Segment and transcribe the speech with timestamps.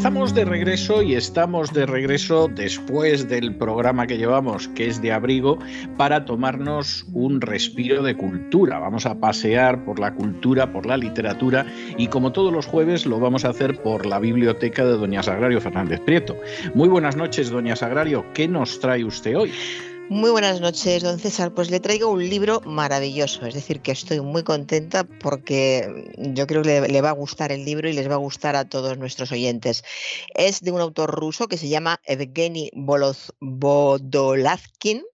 [0.00, 5.12] Estamos de regreso y estamos de regreso después del programa que llevamos, que es de
[5.12, 5.58] abrigo,
[5.98, 8.78] para tomarnos un respiro de cultura.
[8.78, 11.66] Vamos a pasear por la cultura, por la literatura
[11.98, 15.60] y como todos los jueves lo vamos a hacer por la biblioteca de Doña Sagrario
[15.60, 16.34] Fernández Prieto.
[16.74, 18.24] Muy buenas noches, Doña Sagrario.
[18.32, 19.52] ¿Qué nos trae usted hoy?
[20.10, 21.54] Muy buenas noches, don César.
[21.54, 26.62] Pues le traigo un libro maravilloso, es decir, que estoy muy contenta porque yo creo
[26.62, 29.30] que le, va a gustar el libro y les va a gustar a todos nuestros
[29.30, 29.84] oyentes.
[30.34, 32.72] Es de un autor ruso que se llama Evgeny
[33.40, 35.04] Vodolazkin.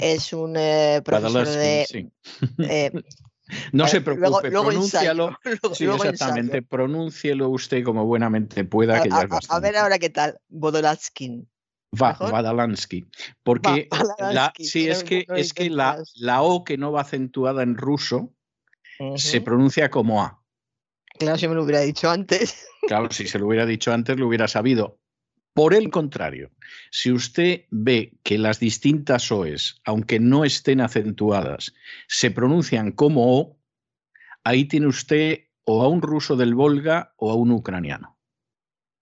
[0.00, 2.08] Es un eh, profesor de...
[2.58, 2.92] Eh,
[3.72, 5.36] no se preocupe, pronúncialo.
[5.74, 9.02] sí, exactamente, pronúncielo usted como buenamente pueda.
[9.02, 10.38] Que a, a, ver ahora qué tal,
[11.92, 12.30] Vodolazkin.
[12.30, 13.06] Vadalansky.
[13.42, 17.76] Porque la, sí, es que, es que la, la, O que no va acentuada en
[17.76, 18.32] ruso
[19.16, 20.42] se pronuncia como A.
[21.18, 22.66] Claro, si me lo hubiera dicho antes.
[22.86, 25.00] Claro, si se lo hubiera dicho antes, lo hubiera sabido.
[25.54, 26.50] Por el contrario,
[26.90, 31.74] si usted ve que las distintas OEs, aunque no estén acentuadas,
[32.08, 33.58] se pronuncian como O,
[34.44, 38.15] ahí tiene usted o a un ruso del Volga o a un ucraniano.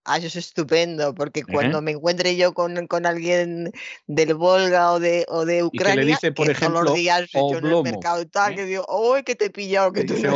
[0.05, 3.71] Ah, eso es estupendo, porque cuando me encuentre yo con, alguien
[4.05, 6.95] del Volga o de, o de Ucrania, y que le dice, por ejemplo, todos los
[6.95, 8.55] días yo en el mercado y tal, ¿eh?
[8.55, 9.91] que digo, ¡oh, que te he pillado!
[9.91, 10.29] Que dice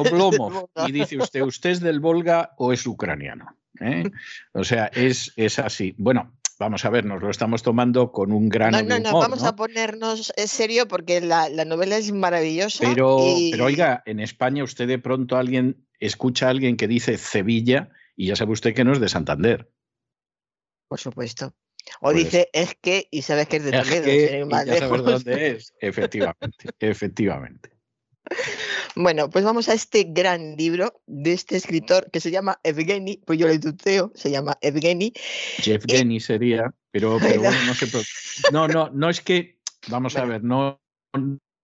[0.87, 3.55] y dice usted, ¿usted es del Volga o es ucraniano?
[3.79, 4.09] ¿Eh?
[4.53, 5.93] O sea, es, es así.
[5.99, 9.43] Bueno, vamos a ver, nos lo estamos tomando con un gran No, no, no, vamos
[9.43, 12.83] a ponernos en serio porque la, novela es maravillosa.
[12.87, 13.19] Pero,
[13.51, 18.27] pero oiga, en España usted de pronto alguien escucha a alguien que dice Sevilla y
[18.27, 19.71] ya sabe usted que no es de Santander.
[20.89, 21.55] Por supuesto.
[22.01, 24.07] O pues dice es que y sabes que es de Toledo.
[24.07, 25.73] Es ya sabes dónde es.
[25.79, 27.69] Efectivamente, efectivamente.
[28.95, 33.39] Bueno, pues vamos a este gran libro de este escritor que se llama Evgeny, pues
[33.39, 35.13] yo le tuteo, se llama Evgeny.
[35.65, 37.87] Evgeny sería, pero, pero bueno, no sé.
[38.51, 40.81] No, no, no es que, vamos a ver, no,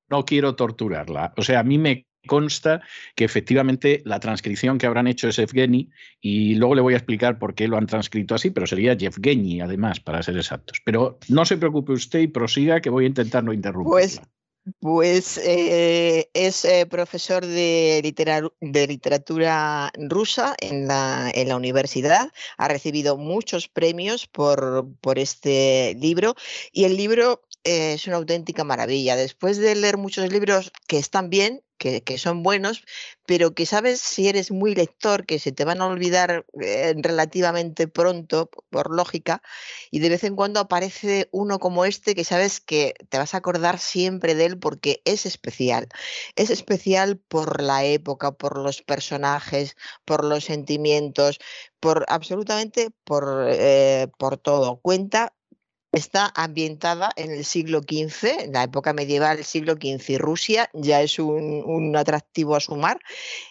[0.10, 1.34] no quiero torturarla.
[1.36, 2.82] O sea, a mí me consta
[3.16, 5.90] que efectivamente la transcripción que habrán hecho es Evgeny
[6.22, 9.62] y luego le voy a explicar por qué lo han transcrito así, pero sería Yevgeny
[9.62, 10.82] además, para ser exactos.
[10.84, 13.92] Pero no se preocupe usted y prosiga que voy a intentar no interrumpir.
[13.92, 14.22] Pues,
[14.80, 18.02] pues eh, es eh, profesor de,
[18.62, 25.96] de, literatura rusa en la, en la, universidad, ha recibido muchos premios por, por este
[26.00, 26.36] libro
[26.72, 29.16] y el libro eh, es una auténtica maravilla.
[29.16, 32.84] Después de leer muchos libros que están bien, que, son buenos,
[33.26, 37.88] pero que sabes si eres muy lector, que se te van a olvidar eh, relativamente
[37.88, 39.42] pronto, por lógica,
[39.92, 43.38] y de vez en cuando aparece uno como este que sabes que te vas a
[43.38, 45.90] acordar siempre de él porque es especial.
[46.36, 51.40] Es especial por la época, por los personajes, por los sentimientos,
[51.80, 54.80] por absolutamente por, eh, por todo.
[54.82, 55.34] Cuenta
[55.96, 60.70] Está ambientada en el siglo XV, en la época medieval, el siglo XV, y Rusia
[60.74, 63.00] ya es un, atractivo a sumar,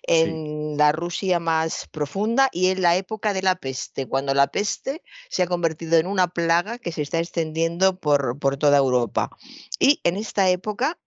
[0.02, 5.00] en la Rusia más profunda y en la época de la peste, cuando la peste
[5.30, 9.30] se ha convertido en una plaga que se está extendiendo por, por toda Europa.
[9.78, 10.98] Y en esta época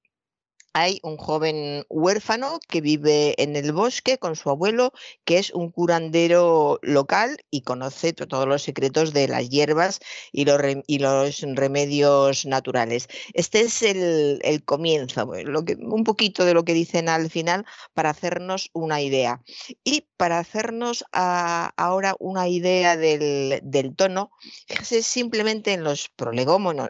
[0.77, 4.93] hay un joven huérfano que vive en el bosque con su abuelo,
[5.25, 9.99] que es un curandero local y conoce todos los secretos de las hierbas
[10.31, 13.07] y los, remedios naturales.
[13.33, 15.31] Este es el, comienzo,
[15.65, 17.65] que, un poquito de lo que dicen al final
[17.95, 19.41] para hacernos una idea.
[19.83, 24.29] Y para hacernos ahora una idea del, tono,
[24.67, 26.89] fíjese simplemente en los prolegómenos,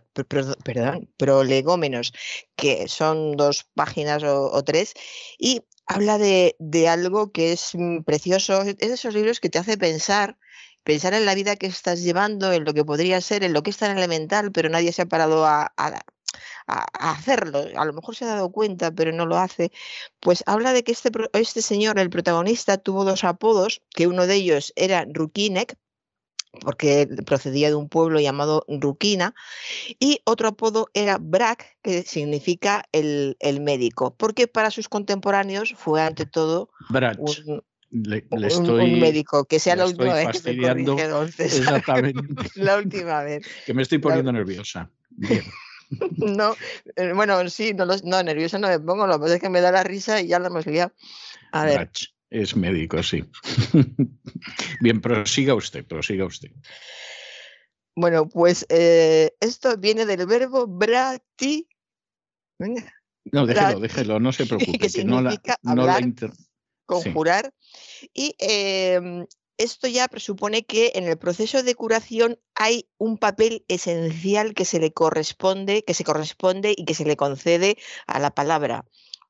[0.66, 2.12] perdón, prolegómenos,
[2.58, 4.94] que son dos páginas o, tres,
[5.38, 6.56] y habla de,
[6.90, 10.38] algo que es mm, precioso, es de esos libros que te hace pensar,
[10.84, 13.70] pensar en la vida que estás llevando, en lo que podría ser, en lo que
[13.70, 15.72] es tan elemental, pero nadie se ha parado a,
[16.68, 17.66] hacerlo.
[17.78, 19.72] A lo mejor se ha dado cuenta, pero no lo hace.
[20.20, 24.36] Pues habla de que este, este señor, el protagonista, tuvo dos apodos, que uno de
[24.36, 25.78] ellos era Rukinek,
[26.62, 29.34] porque procedía de un pueblo llamado Ruquina,
[30.00, 36.26] y otro apodo era Brack, que significa el, médico, porque para sus contemporáneos fue ante
[36.26, 36.70] todo
[37.90, 40.68] un, médico, que sea la última vez que me
[41.38, 42.22] Exactamente.
[42.56, 43.46] la última vez.
[43.66, 44.90] Que me estoy poniendo nerviosa.
[46.18, 46.56] no,
[46.96, 49.62] eh, bueno, sí, no, no, nerviosa no me pongo, lo que pasa es que me
[49.62, 50.92] da la risa y ya lo hemos liado.
[51.52, 51.90] A ver.
[52.30, 53.24] Es médico, sí.
[54.82, 56.52] Bien, prosiga usted, prosiga usted.
[57.96, 61.68] Bueno, pues eh, esto viene del verbo brati.
[63.32, 64.78] No, déjelo, déjelo, no se preocupe.
[64.78, 66.00] Que, significa no la,
[66.86, 67.54] conjurar.
[68.14, 69.26] Y em,
[69.58, 74.80] esto ya presupone que en el proceso de curación hay un papel esencial que se
[74.80, 78.86] le corresponde, que se corresponde y que se le concede a la palabra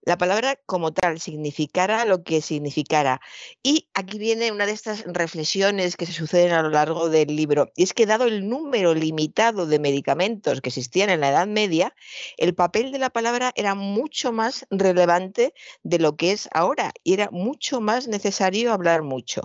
[0.07, 3.19] la palabra como tal significara lo que signicara.
[3.61, 7.73] Y aquí viene una de estas reflexiones que se suceden a lo largo del libro.
[7.75, 11.93] Y es que dado el número limitado de medicamentos que existían en la Edad Media,
[12.37, 17.11] el papel de la palabra era mucho más relevante de lo que es ahora y
[17.11, 19.41] era mucho más necesario hablar mucho.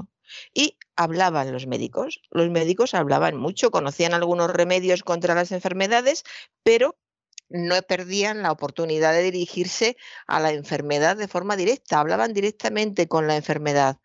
[0.55, 2.21] Y hablaban los médicos.
[2.31, 6.23] Los médicos hablaban mucho, conocían algunos remedios contra las enfermedades,
[6.63, 6.97] pero
[7.53, 9.97] no perdían la oportunidad de dirigirse
[10.27, 13.99] a la enfermedad de forma directa, hablaban directamente con la enfermedad,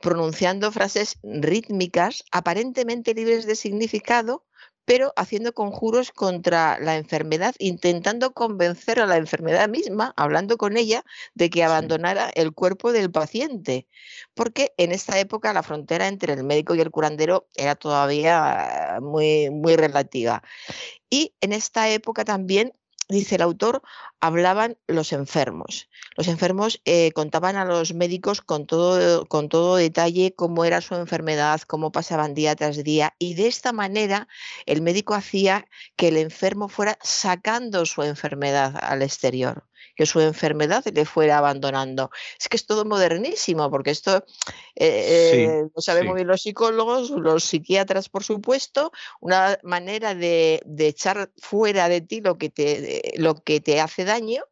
[0.00, 4.46] pronunciando frases rítmicas, aparentemente libres de significado,
[4.84, 11.04] pero haciendo conjuros contra la enfermedad, intentando convencer a la enfermedad misma, hablando con ella,
[11.34, 13.86] de que abandonara el cuerpo del paciente,
[14.34, 19.50] porque en esta época la frontera entre el médico y el curandero era todavía muy,
[19.50, 20.42] muy relativa.
[21.08, 22.72] Y en esta época también
[23.12, 23.82] dice el autor,
[24.20, 25.88] hablaban los enfermos.
[26.16, 30.94] Los enfermos eh, contaban a los médicos con todo, con todo detalle cómo era su
[30.94, 34.28] enfermedad, cómo pasaban día tras día, y de esta manera
[34.66, 35.66] el médico hacía
[35.96, 39.64] que el enfermo fuera sacando su enfermedad al exterior
[39.94, 42.10] que su enfermedad le fuera abandonando.
[42.38, 44.24] Es que es todo modernísimo, porque esto
[44.74, 51.30] eh, eh, lo sabemos bien los psicólogos, los psiquiatras, por supuesto, una manera de, echar
[51.38, 54.42] fuera de ti lo que te, lo que te hace daño.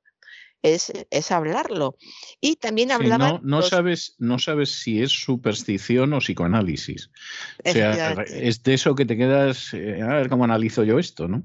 [0.62, 1.96] Es, es, hablarlo.
[2.38, 3.40] Y también hablaba.
[3.42, 7.10] no, sabes, no sabes si es superstición o psicoanálisis.
[7.64, 9.72] O sea, es de eso que te quedas.
[9.72, 11.44] Eh, a ver cómo analizo yo esto, ¿no?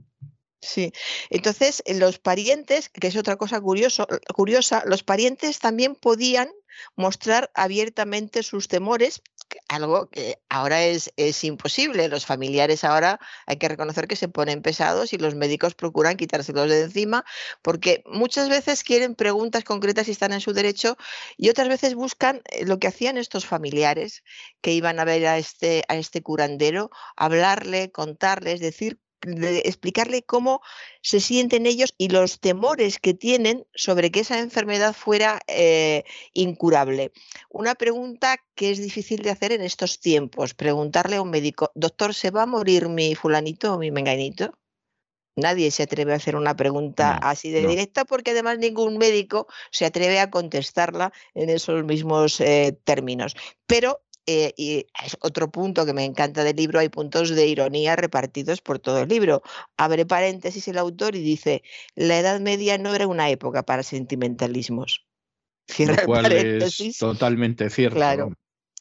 [0.61, 0.91] Sí,
[1.29, 6.49] entonces los parientes, que es otra cosa curioso, curiosa, los parientes también podían
[6.95, 9.21] mostrar abiertamente sus temores,
[9.69, 12.07] algo que ahora es, es, imposible.
[12.09, 16.69] Los familiares ahora hay que reconocer que se ponen pesados y los médicos procuran quitárselos
[16.69, 17.25] de encima
[17.61, 20.97] porque muchas veces quieren preguntas concretas y están en su derecho
[21.37, 24.23] y otras veces buscan eh, lo que hacían estos familiares
[24.61, 30.61] que iban a ver a este, a este curandero, hablarle, contarles, decir explicarle cómo
[31.01, 37.11] se sienten ellos y los temores que tienen sobre que esa enfermedad fuera eh, incurable.
[37.49, 42.13] Una pregunta que es difícil de hacer en estos tiempos, preguntarle a un médico, doctor,
[42.13, 44.51] ¿se va a morir mi fulanito o mi menganito?
[45.35, 49.85] Nadie se atreve a hacer una pregunta así de directa porque además ningún médico se
[49.85, 53.35] atreve a contestarla en esos mismos eh, términos.
[53.67, 57.95] Pero eh, y es otro punto que me encanta del libro, hay puntos de ironía
[57.95, 59.41] repartidos por todo el libro.
[59.77, 61.63] Abre paréntesis el autor y dice,
[61.95, 65.05] la Edad Media no era una época para sentimentalismos.
[65.67, 67.95] Cierra Lo cual es totalmente cierto.
[67.95, 68.31] Claro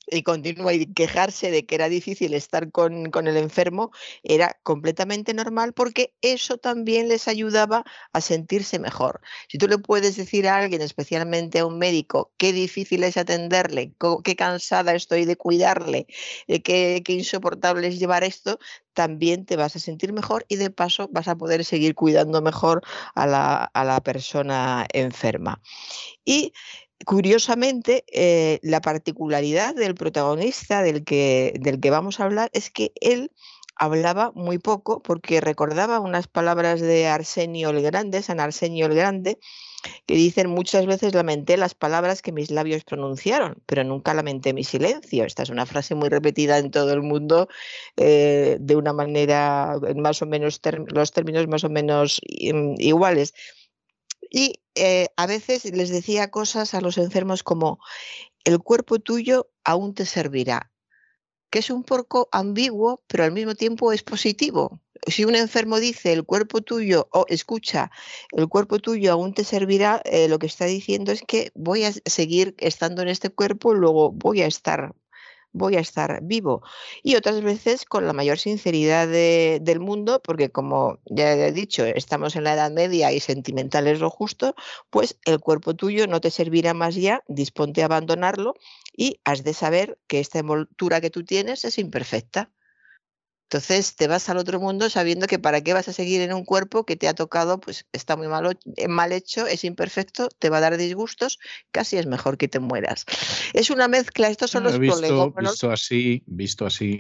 [0.07, 3.91] y continúa y quejarse de que era difícil estar con, el enfermo
[4.23, 9.21] era completamente normal porque eso también les ayudaba a sentirse mejor.
[9.49, 13.93] Si tú le puedes decir a alguien, especialmente a un médico, qué difícil es atenderle,
[14.25, 16.07] qué cansada estoy de cuidarle,
[16.47, 18.59] eh, qué, qué insoportable es llevar esto,
[18.95, 22.83] también te vas a sentir mejor y de paso vas a poder seguir cuidando mejor
[23.15, 25.61] a la, a la persona enferma.
[26.25, 26.53] Y
[27.05, 32.93] Curiosamente, eh, la particularidad del protagonista del que, del que vamos a hablar es que
[33.01, 33.31] él
[33.77, 39.39] hablaba muy poco porque recordaba unas palabras de Arsenio el Grande, San Arsenio el Grande,
[40.07, 44.65] que dicen muchas veces lamenté las palabras que mis labios pronunciaron, pero nunca lamenté mi
[44.65, 45.25] silencio.
[45.25, 47.49] Esta es una frase muy repetida en todo el mundo
[47.97, 52.21] eh, de una manera, más o menos, los términos más o menos
[52.53, 53.35] mm, iguales.
[54.37, 57.79] Y eh, a veces les decía cosas a los enfermos como,
[58.43, 60.73] el cuerpo tuyo aún te servirá,
[61.51, 64.81] que es un poco ambiguo, pero al mismo tiempo es positivo.
[65.07, 67.93] Si un enfermo dice el cuerpo tuyo, o escucha,
[68.33, 71.93] el cuerpo tuyo aún te servirá, eh, lo que está diciendo es que voy a
[71.93, 74.97] seguir estando en este cuerpo, luego voy a estar
[75.55, 76.63] voy a estar vivo.
[77.03, 82.37] Y otras veces con la mayor sinceridad del mundo, porque como ya he dicho, estamos
[82.37, 84.55] en la Edad Media y sentimental es lo justo,
[84.91, 88.55] pues el cuerpo tuyo no te servirá más ya, disponte a abandonarlo
[88.97, 92.51] y has de saber que esta envoltura que tú tienes es imperfecta.
[93.45, 96.45] Entonces te vas al otro mundo sabiendo que para qué vas a seguir en un
[96.45, 100.51] cuerpo que te ha tocado, pues está muy mal, eh, mal hecho, es imperfecto, te
[100.51, 101.39] va a dar disgustos,
[101.71, 103.05] casi es mejor que te mueras.
[103.53, 106.99] Es una mezcla, estos son los visto, Visto así, visto así,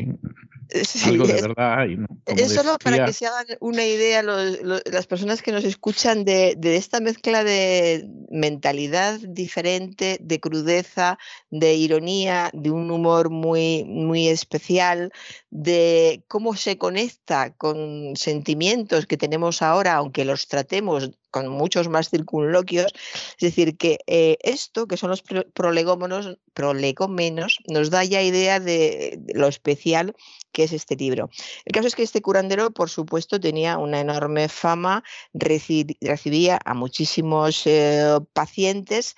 [1.07, 1.87] algo de verdad.
[2.27, 6.77] es solo para que se hagan una idea las personas que nos escuchan de, de
[6.77, 11.19] esta mezcla de mentalidad diferente, de crudeza,
[11.51, 15.13] de ironía, de un humor muy, muy especial,
[15.51, 22.11] de cómo se conecta con sentimientos que tenemos ahora, aunque los tratemos con muchos más
[22.11, 22.93] circunloquios.
[23.39, 29.21] Es decir, que eh, esto, que son los prolegómenos, prolegómenos, nos da ya idea de,
[29.33, 30.17] lo especial
[30.51, 31.31] que es este libro.
[31.67, 37.63] El caso es que este curandero, por supuesto, tenía una enorme fama, recibía a muchísimos
[37.67, 39.15] eh, pacientes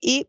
[0.00, 0.28] y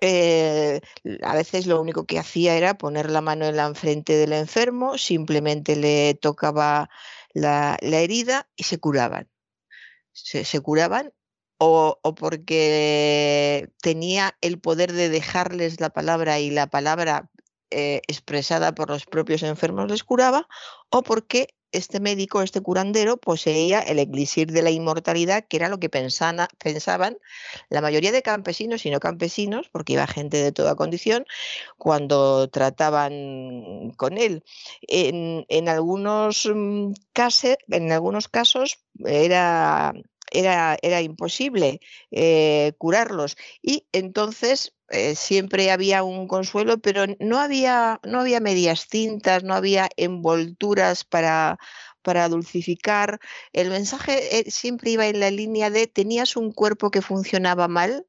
[0.00, 0.80] eh,
[1.22, 4.98] a veces lo único que hacía era poner la mano en la frente del enfermo,
[4.98, 6.90] simplemente le tocaba
[7.34, 9.28] la, herida y se curaban.
[10.12, 11.12] Se, curaban
[11.58, 17.30] o, porque tenía el poder de dejarles la palabra y la palabra
[17.70, 20.48] eh, expresada por los propios enfermos les curaba,
[20.90, 25.78] o porque este médico, este curandero, poseía el elixir de la inmortalidad, que era lo
[25.78, 26.38] que pensaban
[27.68, 31.24] la mayoría de campesinos y no campesinos, porque iba gente de toda condición,
[31.78, 34.44] cuando trataban con él.
[34.82, 39.92] En, algunos, mm, casos, en algunos casos era
[40.32, 43.36] era, era, imposible eh, curarlos.
[43.60, 49.54] Y entonces eh, siempre había un consuelo, pero no había, no había medias cintas, no
[49.54, 51.58] había envolturas para,
[52.02, 53.18] para dulcificar.
[53.54, 58.06] El mensaje eh, siempre iba en la línea de tenías un cuerpo que funcionaba mal,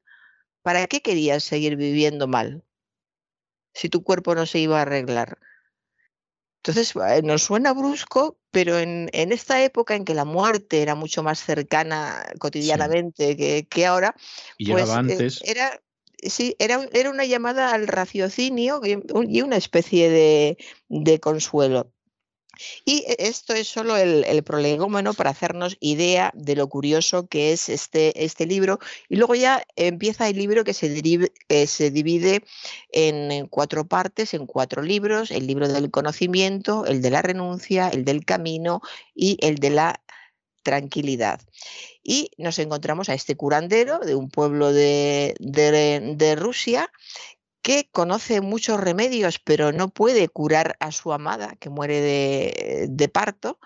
[0.62, 2.64] ¿para qué querías seguir viviendo mal?
[3.72, 5.38] Si tu cuerpo no se iba a arreglar.
[6.58, 11.22] Entonces, eh, nos suena brusco, pero en, esta época en que la muerte era mucho
[11.22, 14.14] más cercana cotidianamente que, ahora,
[14.66, 15.40] pues, antes.
[15.44, 15.80] era,
[16.30, 16.78] sí, era,
[17.10, 20.10] una llamada al raciocinio y una especie
[20.88, 21.90] de, consuelo.
[22.84, 27.52] Y e, esto es solo el, el, prolegómeno para hacernos idea de lo curioso que
[27.52, 28.78] es este, este libro.
[29.08, 31.02] Y luego ya empieza el libro que se,
[31.48, 32.44] eh, se divide
[32.92, 35.30] en cuatro partes, en cuatro libros.
[35.30, 38.80] El libro del conocimiento, el de la renuncia, el del camino
[39.14, 40.00] y el de la
[40.62, 41.40] tranquilidad.
[42.04, 46.92] Y nos encontramos a este curandero de un pueblo de, de, Rusia
[47.62, 53.58] que conoce muchos remedios, pero no puede curar a su amada, que muere de, parto.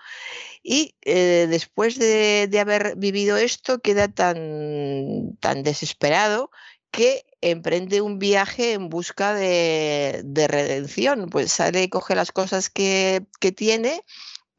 [0.63, 6.49] Y eh, después de, de, haber vivido esto, queda tan, tan desesperado
[6.91, 11.29] que emprende un viaje en busca de, de redención.
[11.29, 14.05] Pues sale y coge las cosas que, que tiene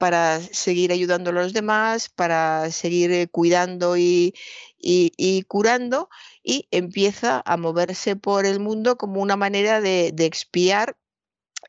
[0.00, 4.33] para seguir ayudando a los demás, para seguir eh, cuidando y,
[5.47, 6.09] curando,
[6.42, 10.97] y empieza a moverse por el mundo como una manera de, expiar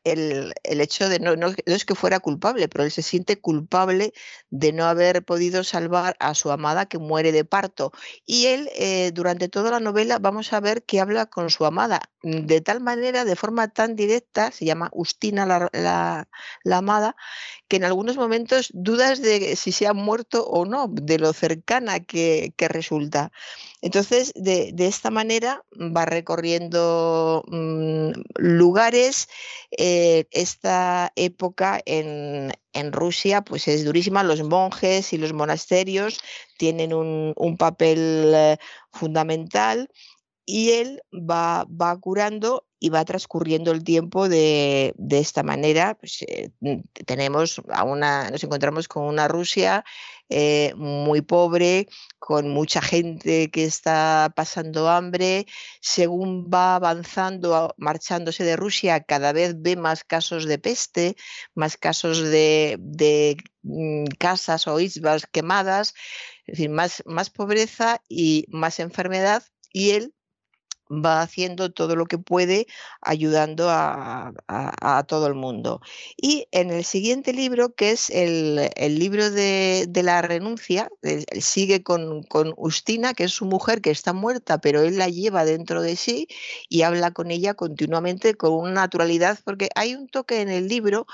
[0.04, 4.14] el, hecho de no, no, es que fuera culpable, pero él se siente culpable
[4.48, 7.92] de no haber podido salvar a su amada que muere de parto.
[8.24, 12.00] Y él, eh, durante toda la novela, vamos a ver que habla con su amada
[12.22, 16.28] de tal manera, de forma tan directa, se llama Ustina la,
[16.70, 17.16] amada,
[17.72, 22.00] que en algunos momentos dudas de si se ha muerto o no, de lo cercana
[22.00, 23.32] que, resulta.
[23.80, 29.26] Entonces, de, esta manera va recorriendo mm, lugares.
[29.70, 32.52] Eh, esta época en,
[32.92, 34.22] Rusia pues es durísima.
[34.22, 36.20] Los monjes y los monasterios
[36.58, 38.58] tienen un, papel eh,
[38.92, 39.88] fundamental
[40.46, 45.94] y él va, va curando y va transcurriendo el tiempo de, esta manera.
[45.94, 46.50] Pues, eh,
[47.06, 49.84] tenemos a una, nos encontramos con una Rusia
[50.28, 51.86] eh, muy pobre,
[52.18, 55.46] con mucha gente que está pasando hambre.
[55.80, 61.14] Según va avanzando, marchándose de Rusia, cada vez ve más casos de peste,
[61.54, 65.94] más casos de, mm, casas o islas quemadas,
[66.46, 69.44] es decir, más, más pobreza y más enfermedad.
[69.72, 70.14] Y él
[70.92, 72.66] va haciendo todo lo que puede
[73.00, 74.32] ayudando a,
[75.08, 75.80] todo el mundo.
[76.16, 80.90] Y en el siguiente libro, que es el, libro de, la renuncia,
[81.40, 85.44] sigue con, con Ustina, que es su mujer que está muerta, pero él la lleva
[85.44, 86.28] dentro de sí
[86.68, 91.06] y habla con ella continuamente con una naturalidad, porque hay un toque en el libro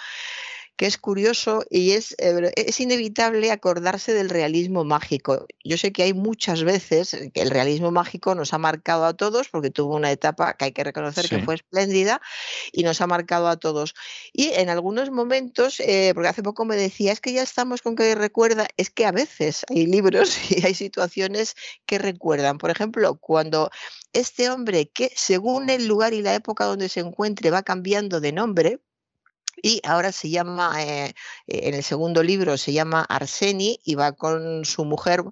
[0.78, 5.44] que es curioso y es, eh, es inevitable acordarse del realismo mágico.
[5.64, 9.48] Yo sé que hay muchas veces que el realismo mágico nos ha marcado a todos,
[9.48, 12.22] porque tuvo una etapa que hay que reconocer que fue espléndida
[12.70, 13.94] y nos ha marcado a todos.
[14.32, 17.96] Y en algunos momentos, eh, porque hace poco me decía, es que ya estamos con
[17.96, 21.56] que recuerda, es que a veces hay libros y hay situaciones
[21.86, 22.56] que recuerdan.
[22.58, 23.72] Por ejemplo, cuando
[24.12, 28.30] este hombre que según el lugar y la época donde se encuentre va cambiando de
[28.30, 28.80] nombre,
[29.62, 31.14] y ahora se llama, eh,
[31.46, 35.22] en el segundo libro se llama Arseni y va con su mujer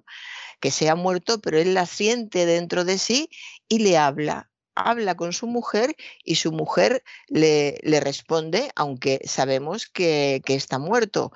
[0.59, 3.29] que se ha muerto, pero él la siente dentro de sí
[3.67, 4.49] y le habla.
[4.75, 10.77] Habla con su mujer y su mujer le, le responde, aunque sabemos que, que está
[10.77, 11.31] muerto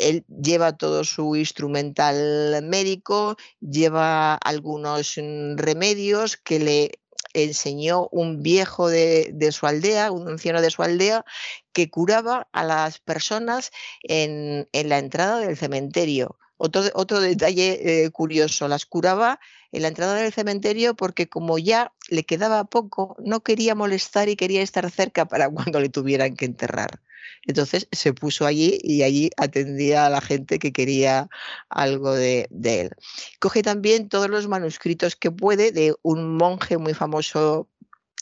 [0.00, 6.99] él lleva todo su instrumental médico, lleva algunos mm, remedios que le
[7.34, 11.24] enseñó un viejo de, su aldea, un anciano de su aldea,
[11.72, 13.70] que curaba a las personas
[14.02, 16.38] en, la entrada del cementerio.
[16.56, 19.40] Otro, otro detalle eh, curioso, las curaba
[19.72, 24.36] en la entrada del cementerio porque como ya le quedaba poco, no quería molestar y
[24.36, 27.00] quería estar cerca para cuando le tuvieran que enterrar.
[27.46, 31.28] Entonces se puso allí y allí atendía a la gente que quería
[31.68, 32.90] algo de, él.
[33.38, 37.68] Coge también todos los manuscritos que puede de un monje muy famoso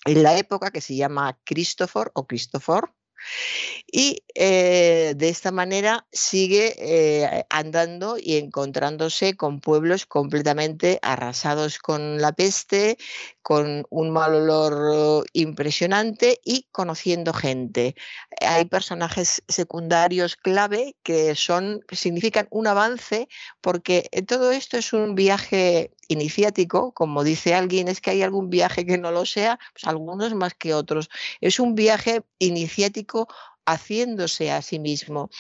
[0.04, 2.84] en la época que se llama Christopher o Christopher,
[3.90, 12.20] y eh, de esta manera sigue eh, andando y encontrándose con pueblos completamente arrasados con
[12.20, 12.98] la peste,
[13.42, 17.94] con un mal olor impresionante y conociendo gente.
[18.40, 23.28] Hay personajes secundarios clave que son significan un avance
[23.60, 28.84] porque todo esto es un viaje iniciático, como dice alguien, es que hay algún viaje
[28.86, 31.10] que no lo sea, pues algunos más que otros.
[31.40, 33.07] Es un viaje iniciático
[33.66, 35.30] haciéndose a sí mismo.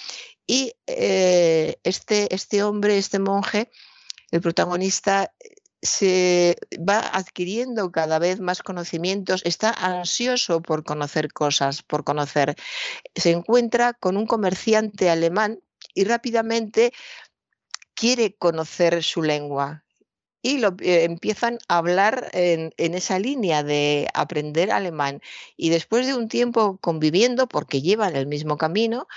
[0.46, 3.70] Y eh, este, este hombre, este monje,
[4.30, 5.32] el protagonista,
[5.80, 12.56] se va adquiriendo cada vez más conocimientos, está ansioso por conocer cosas, por conocer.
[13.14, 15.60] Se encuentra con un comerciante alemán
[15.94, 16.92] y rápidamente
[17.94, 19.84] quiere conocer su lengua,
[20.42, 25.20] y lo, eh, empiezan a hablar en, en, esa línea de aprender alemán.
[25.56, 29.08] Y después de un tiempo conviviendo, porque llevan el mismo camino,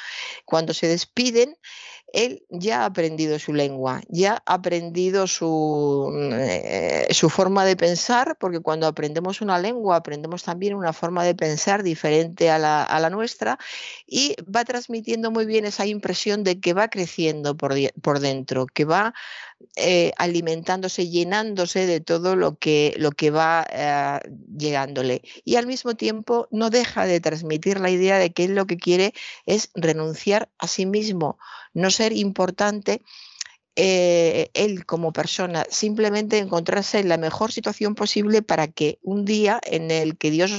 [0.46, 1.58] cuando se despiden,
[2.13, 7.76] él ya ha aprendido su lengua, ya ha aprendido su, mm, eh, su, forma de
[7.76, 12.84] pensar, porque cuando aprendemos una lengua aprendemos también una forma de pensar diferente a la,
[12.84, 13.58] a la nuestra
[14.06, 18.86] y va transmitiendo muy bien esa impresión de que va creciendo por, por dentro, que
[18.86, 19.13] va
[19.76, 24.19] eh, alimentándose, llenándose de todo lo que, lo que va eh,
[24.58, 25.21] llegándole.
[25.45, 28.78] Y al mismo tiempo no deja de transmitir la idea de que él lo que
[28.78, 29.13] quiere
[29.45, 31.38] es renunciar a sí mismo,
[31.74, 33.02] no ser importante
[33.76, 39.62] eh, él como persona, simplemente encontrarse en la mejor situación posible para que un día
[39.64, 40.52] en el que Dios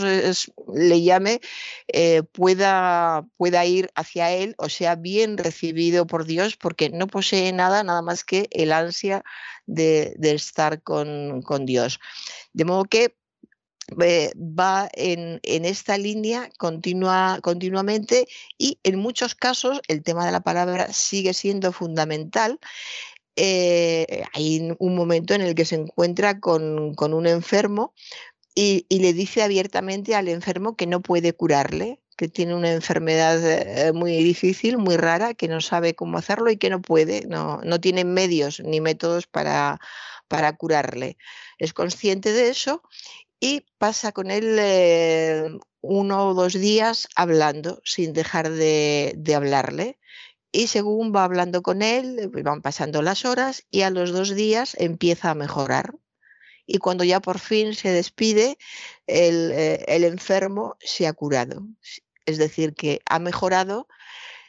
[0.75, 1.41] le llame
[1.89, 7.53] eh, pueda, pueda ir hacia él o sea bien recibido por Dios porque no posee
[7.53, 9.25] nada, nada más que el ansia
[9.67, 12.01] de, estar con, con Dios.
[12.55, 13.15] De modo que
[14.01, 18.27] eh, va en, esta línea continua, continuamente
[18.59, 22.59] y en muchos casos el tema de la palabra sigue siendo fundamental.
[23.37, 27.95] Eh, hay un momento en el que se encuentra con, un enfermo
[28.55, 33.93] y, le dice abiertamente al enfermo que no puede curarle, que tiene una enfermedad eh,
[33.93, 37.81] muy difícil, muy rara, que no sabe cómo hacerlo y que no puede, no, no
[37.81, 39.81] tiene medios ni métodos para,
[40.29, 41.17] para curarle.
[41.59, 42.83] Es consciente de eso
[43.43, 45.51] y pasa con él eh,
[45.81, 49.99] uno o dos días hablando sin dejar de, hablarle.
[50.53, 54.37] Y según va hablando con él, eh, van pasando las horas y a los dos
[54.37, 55.97] días empieza a mejorar.
[56.67, 58.59] Y cuando ya por fin se despide,
[59.09, 61.67] el, eh, el enfermo se ha curado.
[62.27, 63.89] Es decir, que ha mejorado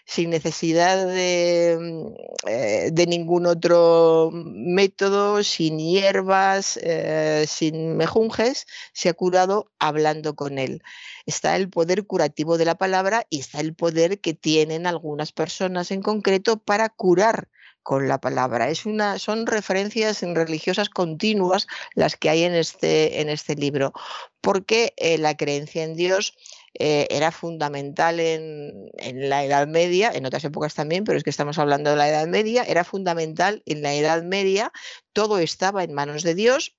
[0.05, 2.07] sin necesidad mm,
[2.47, 10.59] eh, de, ningún otro método, sin hierbas, eh, sin mejunjes, se ha curado hablando con
[10.59, 10.83] él.
[11.25, 15.91] Está el poder curativo de la palabra y está el poder que tienen algunas personas
[15.91, 17.49] en concreto para curar
[17.83, 18.69] con la palabra.
[18.69, 23.93] Es una, son referencias religiosas continuas las que hay en este, en este libro,
[24.41, 26.35] porque eh, la creencia en Dios
[26.79, 31.29] eh, era fundamental en, en, la Edad Media, en otras épocas también, pero es que
[31.29, 34.71] estamos hablando de la Edad Media, era fundamental en la Edad Media,
[35.13, 36.75] todo estaba en manos de Dios,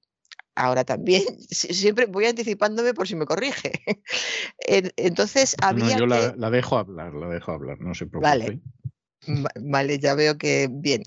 [0.54, 3.72] ahora también, siempre voy anticipándome por si me corrige.
[4.58, 5.94] Entonces había.
[5.94, 8.28] No, yo la, la, dejo hablar, la dejo hablar, no se preocupe.
[8.28, 8.60] Vale,
[9.60, 11.02] vale ya veo que bien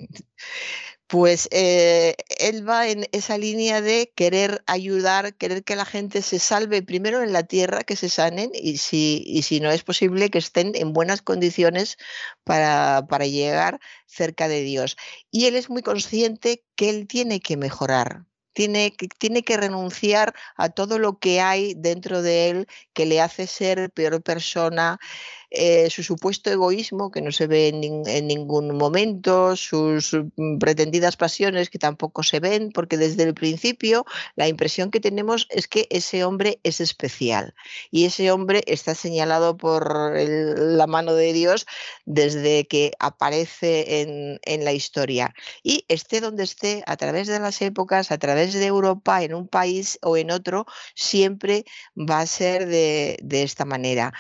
[1.08, 6.38] pues eh, él va en esa línea de querer ayudar, querer que la gente se
[6.38, 10.30] salve primero en la tierra, que se sanen y si, y si no es posible
[10.30, 11.98] que estén en buenas condiciones
[12.44, 14.98] para, para llegar cerca de Dios.
[15.32, 20.34] Y él es muy consciente que él tiene que mejorar, tiene que, tiene que, renunciar
[20.58, 25.00] a todo lo que hay dentro de él que le hace ser peor persona,
[25.50, 31.70] eh, su supuesto egoísmo, que no se ve en, ningún momento, sus mm, pretendidas pasiones,
[31.70, 34.06] que tampoco se ven, porque desde el principio
[34.36, 37.56] la impresión que tenemos es que ese hombre es especial
[37.92, 41.66] y ese hombre está señalado por la mano de Dios
[42.06, 45.34] desde que aparece en, la historia.
[45.64, 49.48] Y esté donde esté, a través de las épocas, a través de Europa, en un
[49.48, 51.64] país o en otro, siempre
[51.96, 54.14] va a ser de esta manera.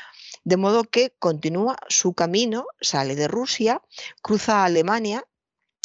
[0.48, 3.82] De modo que continúa su camino, sale de Rusia,
[4.22, 5.26] cruza Alemania,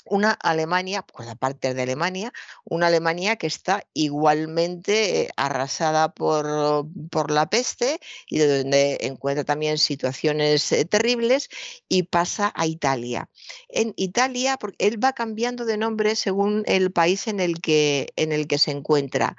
[0.05, 2.33] una Alemania, pues aparte de Alemania,
[2.64, 7.98] una Alemania que está igualmente eh, arrasada por, por, la peste
[8.29, 11.48] y donde encuentra también situaciones eh, terribles
[11.88, 13.29] y pasa a Italia.
[13.68, 18.31] En Italia, porque él va cambiando de nombre según el país en el que, en
[18.31, 19.37] el que se encuentra.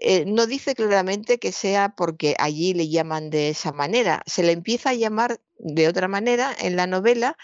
[0.00, 4.52] Eh, no dice claramente que sea porque allí le llaman de esa manera, se le
[4.52, 7.36] empieza a llamar de otra manera en la novela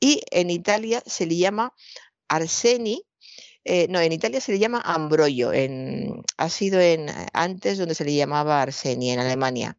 [0.00, 1.74] y en Italia se le llama
[2.28, 3.04] Arseni,
[3.64, 8.04] eh, no, en Italia se le llama Ambroyo, en, ha sido en, antes donde se
[8.04, 9.76] le llamaba Arseni, en Alemania.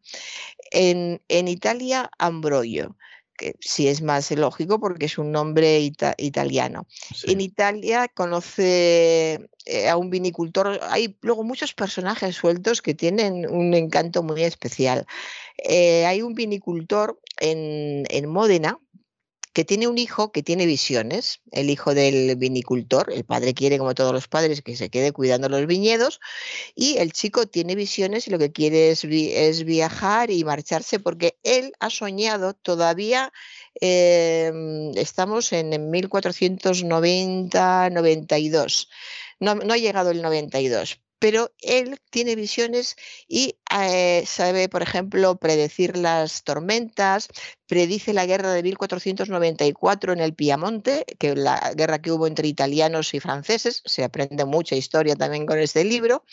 [0.71, 2.95] En, Italia, Ambroyo
[3.43, 5.79] que sí es más lógico porque es un nombre
[6.17, 6.87] italiano.
[7.25, 13.73] En Italia conoce eh, a un vinicultor, hay luego muchos personajes sueltos que tienen un
[13.73, 15.05] encanto muy especial.
[15.57, 18.79] Eh, hay un vinicultor en, en Módena,
[19.53, 23.93] que tiene un hijo que tiene visiones, el hijo del vinicultor, el padre quiere, como
[23.93, 26.19] todos los padres, que se quede cuidando los viñedos,
[26.75, 29.05] y el chico tiene visiones y lo que quiere es,
[29.63, 33.31] viajar y marcharse porque él ha soñado todavía,
[33.79, 38.89] em, estamos en, 1490-92.
[39.39, 42.95] No, no, ha llegado el 92, pero él tiene visiones
[43.27, 47.29] y eh, sabe, por ejemplo, predecir las tormentas,
[47.65, 53.13] predice la guerra de 1494 en el Piamonte, que la guerra que hubo entre italianos
[53.13, 56.25] y franceses, se aprende mucha historia también con este libro,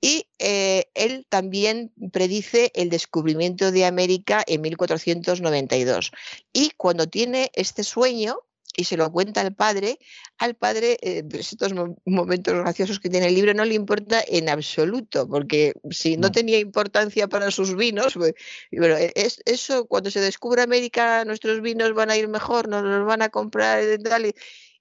[0.00, 6.12] y eh, él también predice el descubrimiento de América en 1492.
[6.52, 8.40] Y cuando tiene este sueño,
[8.76, 9.98] y se lo cuenta al padre,
[10.38, 11.72] al padre eh, estos
[12.04, 16.58] momentos graciosos que tiene el libro no le importa en absoluto, porque si no, tenía
[16.58, 18.34] importancia para sus vinos, pues,
[18.72, 22.84] bueno, e, es, eso cuando se descubra América, nuestros vinos van a ir mejor, nos
[22.84, 24.26] los van a comprar y tal.
[24.26, 24.34] Y,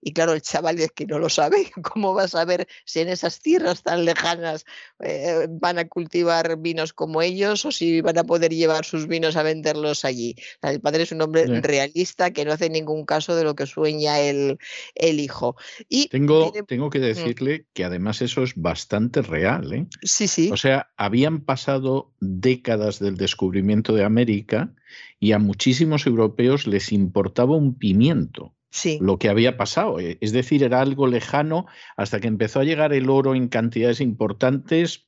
[0.06, 3.10] y claro, el chaval es que no lo sabe, ¿cómo va a saber si en
[3.10, 4.64] esas tierras tan lejanas
[5.00, 9.36] eh, van a cultivar vinos como ellos o si van a poder llevar sus vinos
[9.36, 10.36] a venderlos allí?
[10.62, 14.20] el padre es un hombre realista que no hace ningún caso de lo que sueña
[14.20, 14.60] el,
[14.94, 15.56] el hijo.
[15.90, 17.02] Y tengo, tengo que mm.
[17.02, 19.74] decirle que además eso es bastante real.
[19.74, 19.88] ¿eh?
[20.04, 20.52] Sí, sí.
[20.52, 24.72] O sea, habían pasado décadas del descubrimiento de América
[25.20, 28.54] y a muchísimos europeos les importaba un pimiento
[29.00, 30.00] lo que había pasado.
[30.00, 31.66] Eh, es decir, era algo lejano
[31.98, 35.06] hasta que empezó a llegar el oro en cantidades importantes.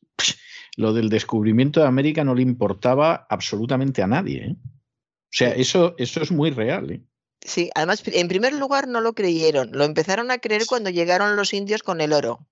[0.75, 4.45] Lo del descubrimiento de América no le importaba absolutamente a nadie.
[4.45, 4.55] ¿eh?
[4.57, 6.91] O sea, eso, eso es muy real.
[6.91, 7.01] ¿eh?
[7.41, 11.53] Sí, además, en primer lugar no lo creyeron, lo empezaron a creer cuando llegaron los
[11.53, 12.47] indios con el oro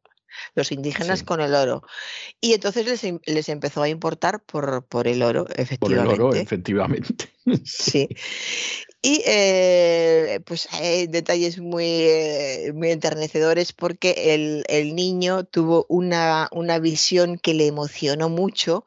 [0.54, 1.84] los indígenas con el oro.
[2.42, 5.80] Y entonces les, em, les, empezó a importar por, por el oro, efectivamente.
[5.80, 7.30] Por el oro, efectivamente.
[7.64, 8.10] Sí.
[9.08, 16.50] Y eh, pues hay detalles muy, eh, muy enternecedores porque el, el niño tuvo una,
[16.52, 18.84] una visión que le emocionó mucho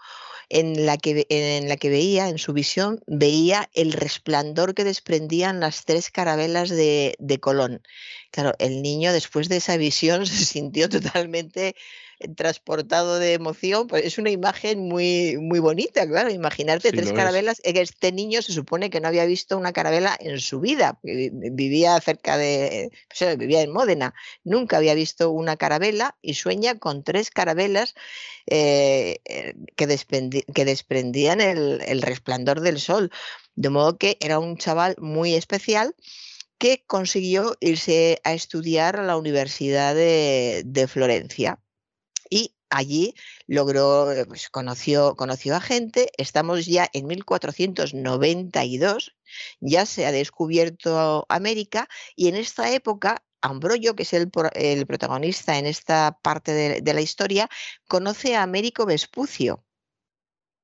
[0.49, 5.61] en la, que, en la que veía, en su visión, veía el resplandor que desprendían
[5.61, 7.81] las tres carabelas de, de Colón.
[8.33, 11.77] Claro, el niño después de esa visión se sintió totalmente
[12.37, 16.31] transportado de emoción, pues es una imagen muy, muy bonita, claro.
[16.31, 17.61] Imaginarte tres carabelas.
[17.65, 20.99] Este niño se supone que no había visto una carabela en su vida.
[21.03, 22.91] Vivía cerca de.
[23.39, 24.15] vivía en Módena.
[24.45, 27.95] Nunca había visto una carabela y sueña con tres carabelas
[28.47, 29.87] eh, eh, que,
[30.55, 33.11] que, desprendían el, el resplandor del sol.
[33.55, 35.95] De modo que era un chaval muy especial
[36.59, 41.61] que consiguió irse a estudiar a la Universidad de, Florencia.
[42.71, 43.15] Allí
[43.47, 49.17] logró, eh, pues, conoció, conoció a gente, estamos ya en 1492,
[49.61, 55.67] ya se ha descubierto América y en esta época Ambroyo, que es el, protagonista en
[55.67, 57.49] esta parte de, de, la historia,
[57.87, 59.65] conoce a Américo Vespucio,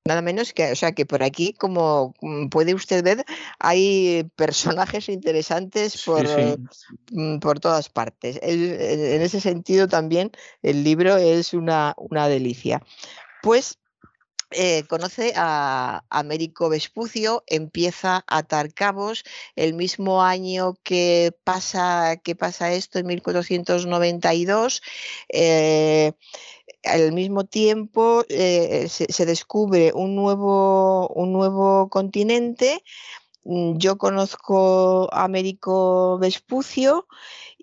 [0.07, 3.25] Nada menos que, o sea, que por aquí, como mm, puede usted ver,
[3.59, 6.27] hay personajes interesantes por,
[7.11, 8.39] mm, por todas partes.
[8.43, 10.31] en ese sentido también
[10.63, 12.83] el libro es una, una delicia.
[13.43, 13.79] Pues
[14.57, 19.25] eh, conoce a Américo Vespucio, empieza a atar cabos,
[19.57, 24.83] el mismo año que pasa, que pasa esto, en 1492,
[26.85, 32.83] al mismo tiempo eh, se, descubre un nuevo, un nuevo continente.
[33.45, 37.07] Mm, yo conozco a Américo Vespucio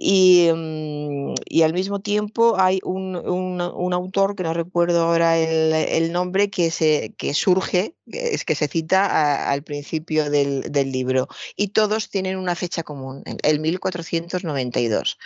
[0.04, 3.16] Mm, y, al mismo tiempo hay un,
[3.94, 9.50] autor que no recuerdo ahora el, nombre que, se, que surge, es que se cita
[9.50, 15.18] al principio del, libro y todos tienen una fecha común, el 1492.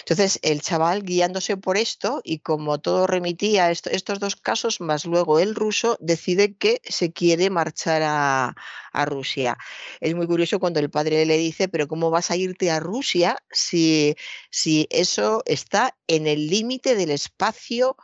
[0.00, 5.04] Entonces el chaval guiándose por esto y como todo remitía a estos dos casos, más
[5.04, 8.54] luego el ruso decide que se quiere marchar a,
[8.94, 9.58] a Rusia.
[10.00, 13.36] Es muy curioso cuando el padre le dice, pero ¿cómo vas a irte a Rusia
[13.50, 14.16] si,
[14.50, 17.96] si eso está en el límite del espacio?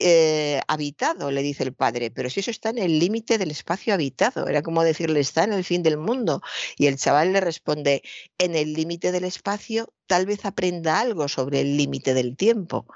[0.00, 3.94] Eh, habitado, le dice el padre, pero si eso está en el límite del espacio
[3.94, 6.42] habitado, era como decirle, está en el fin del mundo.
[6.76, 8.02] Y el chaval le responde,
[8.38, 12.86] en el límite del espacio tal vez aprenda algo sobre el límite del tiempo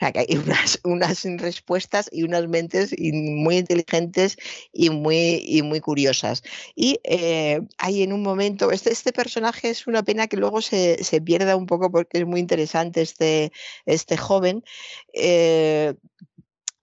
[0.00, 4.36] hay unas, unas respuestas y unas mentes muy inteligentes
[4.72, 6.42] y muy, y muy curiosas.
[6.74, 11.02] Y eh, hay en un momento, este, este personaje es una pena que luego se,
[11.02, 13.52] se pierda un poco porque es muy interesante este,
[13.86, 14.64] este joven.
[15.14, 15.94] Eh,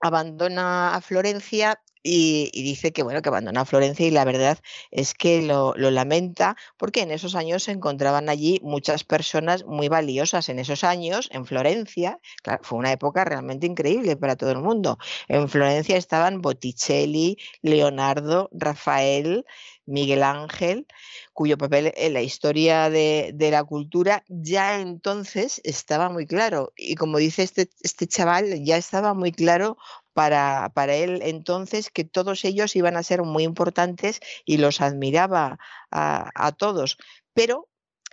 [0.07, 4.59] abandona a Florencia y, dice que bueno que abandona Florencia y la verdad
[4.91, 10.49] es que lo, lamenta porque en esos años se encontraban allí muchas personas muy valiosas
[10.49, 12.19] en esos años en Florencia
[12.61, 19.45] fue una época realmente increíble para todo el mundo en Florencia estaban Botticelli Leonardo Rafael
[19.85, 20.87] Miguel Ángel,
[21.33, 26.71] cuyo papel en la historia de, de, la cultura ya entonces estaba muy claro.
[26.77, 29.77] Y como dice este, este chaval, ya estaba muy claro
[30.13, 35.59] para, para, él entonces que todos ellos iban a ser muy importantes y los admiraba
[35.91, 36.97] a, todos.
[37.33, 37.69] Pero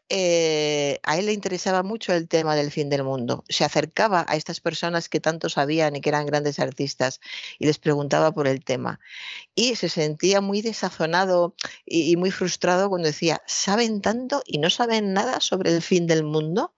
[0.09, 3.45] eh, a él le interesaba mucho el tema del fin del mundo.
[3.49, 7.21] Se acercaba a estas personas que tanto sabían y que eran grandes artistas
[7.59, 9.01] y les preguntaba por el tema.
[9.55, 11.55] Y se sentía muy desazonado
[11.87, 16.25] y muy frustrado cuando decía, ¿saben tanto y no saben nada sobre el fin del
[16.25, 16.75] mundo?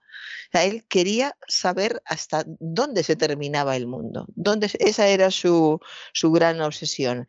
[0.61, 5.79] Él quería saber hasta dónde se terminaba el mundo, dónde, esa era su,
[6.13, 7.27] su gran obsesión.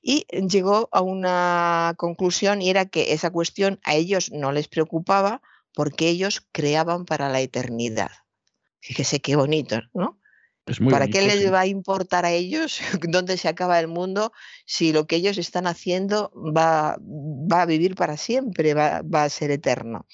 [0.00, 5.42] Y llegó a una conclusión y era que esa cuestión a ellos no les preocupaba
[5.74, 8.10] porque ellos creaban para la eternidad.
[8.80, 10.18] Fíjese qué bonito, ¿no?
[10.90, 14.32] ¿Para qué les va a importar a ellos dónde se acaba el mundo
[14.64, 19.28] si lo que ellos están haciendo va, va a vivir para siempre, va, va a
[19.28, 20.06] ser eterno?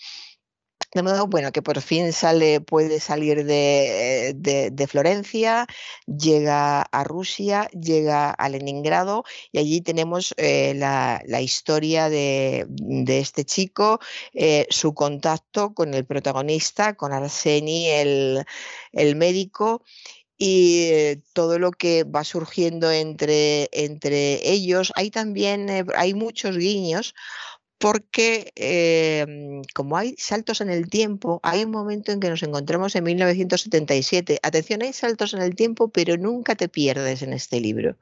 [0.95, 5.67] De modo, bueno, que por fin sale, puede salir de, de, Florencia,
[6.07, 13.19] llega a Rusia, llega a Leningrado y allí tenemos eh, la, la, historia de, de
[13.19, 14.01] este chico,
[14.33, 18.45] eh, su contacto con el protagonista, con Arseni, el,
[18.93, 19.83] el médico
[20.39, 24.93] y eh, todo lo que va surgiendo entre, entre ellos.
[24.95, 27.15] Hay también, hay muchos guiños
[27.79, 32.95] porque em, como hay saltos en el tiempo, hay un momento en que nos encontramos
[32.97, 34.41] en 1977.
[34.43, 37.97] Atención, hay saltos en el tiempo, pero nunca te pierdes en este libro.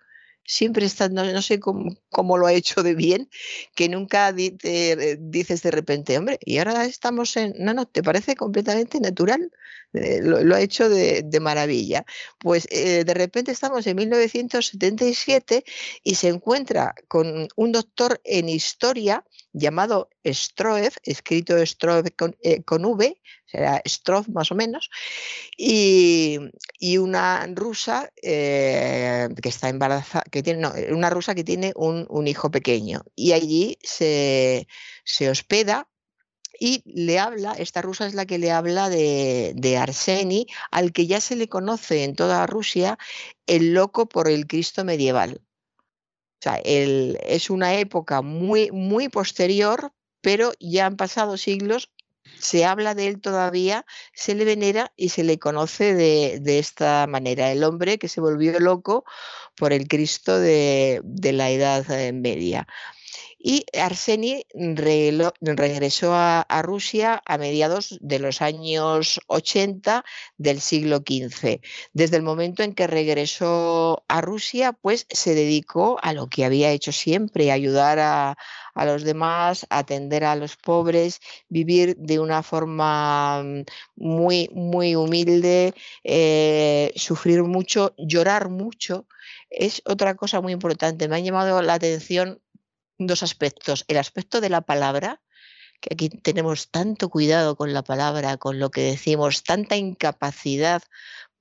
[0.45, 3.29] Siempre estás, no, sé cómo, lo ha hecho de bien,
[3.75, 7.55] que nunca dices de repente, hombre, y ahora estamos en...
[7.59, 9.51] No, no, te parece completamente natural.
[9.97, 12.05] Eh, lo, ha hecho de, maravilla.
[12.39, 15.65] Pues eh, de repente estamos en 1977
[16.03, 23.21] y se encuentra con un doctor en historia llamado Stroev, escrito Stroev con, eh, V,
[23.47, 24.91] será Stroev más o menos,
[25.57, 26.39] y,
[26.99, 33.03] una rusa que está embarazada, que tiene, una rusa que tiene un, hijo pequeño.
[33.15, 35.89] Y allí se hospeda
[36.59, 41.07] y le habla, esta rusa es la que le habla de, de, Arseni, al que
[41.07, 42.99] ya se le conoce en toda Rusia
[43.47, 45.43] el loco por el Cristo medieval.
[45.79, 51.91] O sea, es una época muy, muy posterior, pero ya han pasado siglos,
[52.39, 57.07] se habla de él todavía, se le venera y se le conoce de, de esta
[57.07, 57.51] manera.
[57.51, 59.05] El hombre que se volvió loco
[59.57, 62.67] por el Cristo de, de la Edad Media
[63.49, 70.05] y Arseni regresó a, Rusia a mediados de los años 80
[70.37, 71.61] del siglo XV.
[71.93, 76.73] Desde el momento en que regresó a Rusia, pues se dedicó a lo que había
[76.73, 78.37] hecho siempre, ayudar a,
[78.85, 86.93] los demás, atender a los pobres, vivir de una forma mm, muy, muy humilde, eh,
[86.97, 89.07] sufrir mucho, llorar mucho.
[89.51, 91.07] Es otra cosa muy importante.
[91.07, 92.41] Me ha llamado la atención
[92.99, 93.85] dos aspectos.
[93.89, 95.23] El aspecto de la palabra,
[95.81, 100.83] que aquí tenemos tanto cuidado con la palabra, con lo que decimos, tanta incapacidad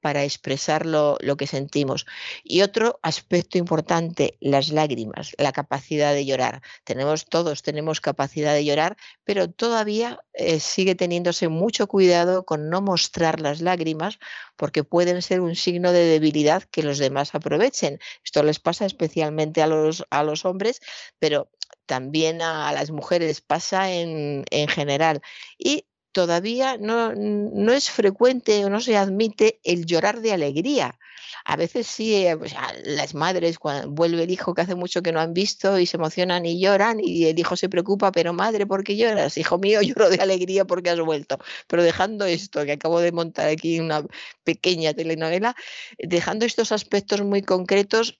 [0.05, 2.05] para expresar lo, que sentimos.
[2.43, 6.61] Y otro aspecto importante, las lágrimas, la capacidad de llorar.
[6.83, 12.81] Tenemos todos, tenemos capacidad de llorar, pero todavía eh, sigue teniéndose mucho cuidado con no
[12.81, 14.19] mostrar las lágrimas
[14.57, 17.97] porque pueden ser un signo de debilidad que los demás aprovechen.
[18.23, 20.81] Esto les pasa especialmente a los, a los hombres,
[21.17, 21.49] pero
[21.87, 25.23] también a las mujeres pasa en, en general.
[25.57, 30.97] Y todavía no, no, es frecuente o no se admite el llorar de alegría.
[31.43, 35.11] A veces sí, eh, pues, las madres, cuando vuelve el hijo que hace mucho que
[35.11, 38.65] no han visto y se emocionan y lloran y el hijo se preocupa, pero madre,
[38.65, 39.37] ¿por qué lloras?
[39.37, 41.37] Hijo mío, lloro de alegría porque has vuelto.
[41.67, 44.05] Pero dejando esto, que acabo de montar aquí una
[44.45, 45.53] pequeña telenovela,
[45.99, 48.19] dejando estos aspectos muy concretos,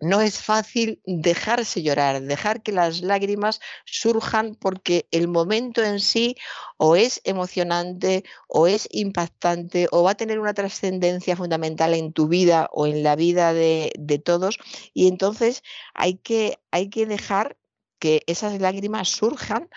[0.00, 6.36] no es fácil dejarse llorar, dejar que las lágrimas surjan porque el momento en sí
[6.76, 12.28] o es emocionante o es impactante o va a tener una trascendencia fundamental en tu
[12.28, 13.92] vida o en la vida de,
[14.24, 14.58] todos.
[14.94, 15.62] Y entonces
[15.94, 17.57] hay que, hay que dejar
[17.98, 19.68] que esas lágrimas surjan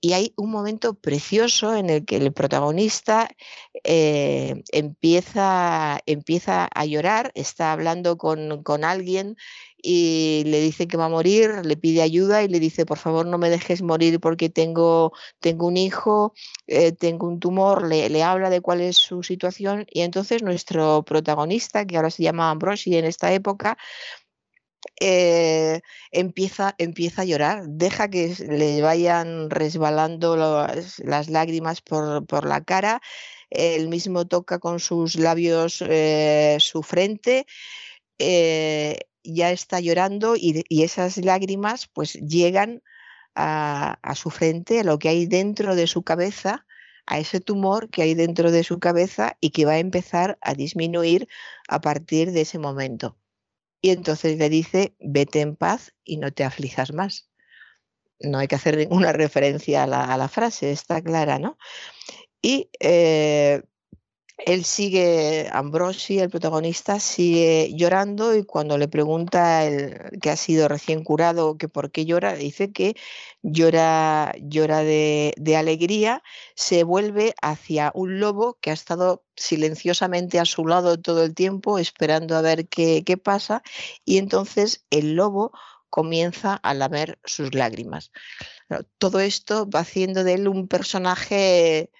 [0.00, 3.28] y hay un momento precioso en el que el protagonista
[3.84, 9.36] eh, empieza, empieza a llorar, está hablando con, con alguien
[9.82, 13.26] y le dice que va a morir, le pide ayuda y le dice, por favor,
[13.26, 16.34] no me dejes morir porque tengo, tengo un hijo,
[16.66, 21.04] eh, tengo un tumor, le, le, habla de cuál es su situación y entonces nuestro
[21.04, 23.78] protagonista, que ahora se llama Ambrosi en esta época,
[25.00, 25.80] eh,
[26.10, 33.00] empieza, empieza a llorar, deja que le vayan resbalando las, lágrimas por, la cara,
[33.50, 37.46] él mismo toca con sus labios eh, su frente,
[38.18, 42.82] eh, ya está llorando y, esas lágrimas pues llegan
[43.34, 46.66] a su frente, a lo que hay dentro de su cabeza,
[47.06, 50.54] a ese tumor que hay dentro de su cabeza y que va a empezar a
[50.54, 51.28] disminuir
[51.68, 53.16] a partir de ese momento.
[53.80, 57.30] Y entonces le dice, vete en paz y no te aflijas más.
[58.18, 61.58] No hay que hacer ninguna referencia a la, frase, está clara, ¿no?
[62.42, 63.62] Y eh,
[64.38, 70.68] él sigue, Ambrosi, el protagonista, sigue llorando y cuando le pregunta el, que ha sido
[70.68, 72.96] recién curado que por qué llora, dice que
[73.42, 76.22] llora, llora de, alegría,
[76.54, 81.78] se vuelve hacia un lobo que ha estado silenciosamente a su lado todo el tiempo
[81.78, 83.62] esperando a ver qué, qué pasa
[84.04, 85.52] y entonces el lobo
[85.88, 88.12] comienza a lamer sus lágrimas.
[88.98, 91.90] Todo esto va haciendo de él un personaje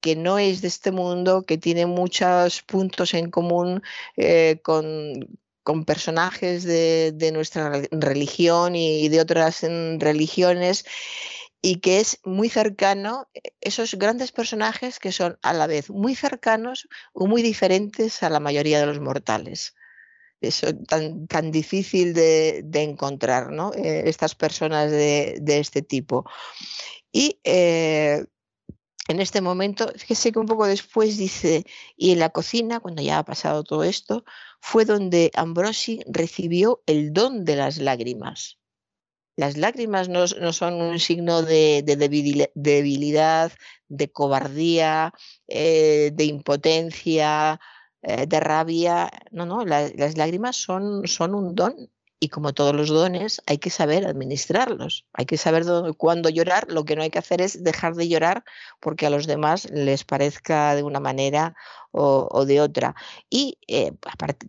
[0.00, 3.82] que no es de este mundo, que tiene muchos puntos en común
[4.16, 5.38] eh, con,
[5.86, 10.84] personajes de, nuestra religión y de otras mm, religiones
[11.62, 16.14] y que es muy cercano, eh, esos grandes personajes que son a la vez muy
[16.14, 19.74] cercanos o muy diferentes a la mayoría de los mortales.
[20.40, 23.72] Eso tan, tan difícil de, encontrar, ¿no?
[23.74, 26.24] Eh, estas personas de, este tipo.
[27.12, 27.38] Y
[29.10, 31.64] en este momento, fíjese que un poco después dice,
[31.96, 34.24] y en la cocina, cuando ya ha pasado todo esto,
[34.60, 38.58] fue donde Ambrosi recibió el don de las lágrimas.
[39.36, 41.82] Las lágrimas no, son un signo de,
[42.54, 43.52] debilidad,
[43.88, 45.12] de cobardía,
[45.48, 47.60] eh, de impotencia,
[48.02, 49.10] eh, de rabia.
[49.32, 53.70] No, no, las lágrimas son, son un don y como todos los dones, hay que
[53.70, 55.06] saber administrarlos.
[55.14, 55.64] Hay que saber
[55.96, 56.70] cuándo llorar.
[56.70, 58.44] Lo que no hay que hacer es dejar de llorar
[58.78, 61.56] porque a los demás les parezca de una manera
[61.92, 62.94] o, de otra.
[63.28, 63.92] Y eh,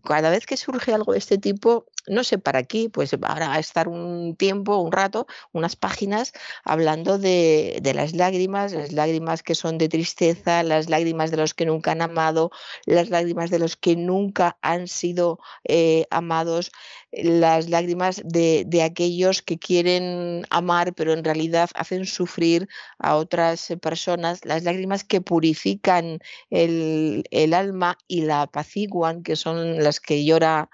[0.04, 3.56] cada vez que surge algo de este tipo, no sé para qué, pues ahora va
[3.56, 6.34] a estar un tiempo, un rato, unas páginas
[6.64, 11.66] hablando de, las lágrimas, las lágrimas que son de tristeza, las lágrimas de los que
[11.66, 12.52] nunca han amado,
[12.86, 16.72] las lágrimas de los que nunca han sido eh, amados,
[17.12, 22.68] las lágrimas de, aquellos que quieren amar pero en realidad hacen sufrir
[23.00, 26.20] a otras personas, las lágrimas que purifican
[26.50, 30.70] el, el alma y la apaciguan, que son las que llora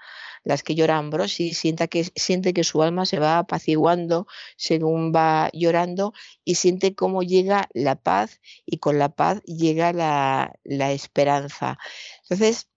[0.48, 5.50] las que llora Ambrosi, siente que, siente que su alma se va apaciguando según va
[5.52, 10.50] llorando y siente cómo llega la paz y con la paz llega la,
[10.92, 11.78] esperanza.
[12.22, 12.68] Entonces,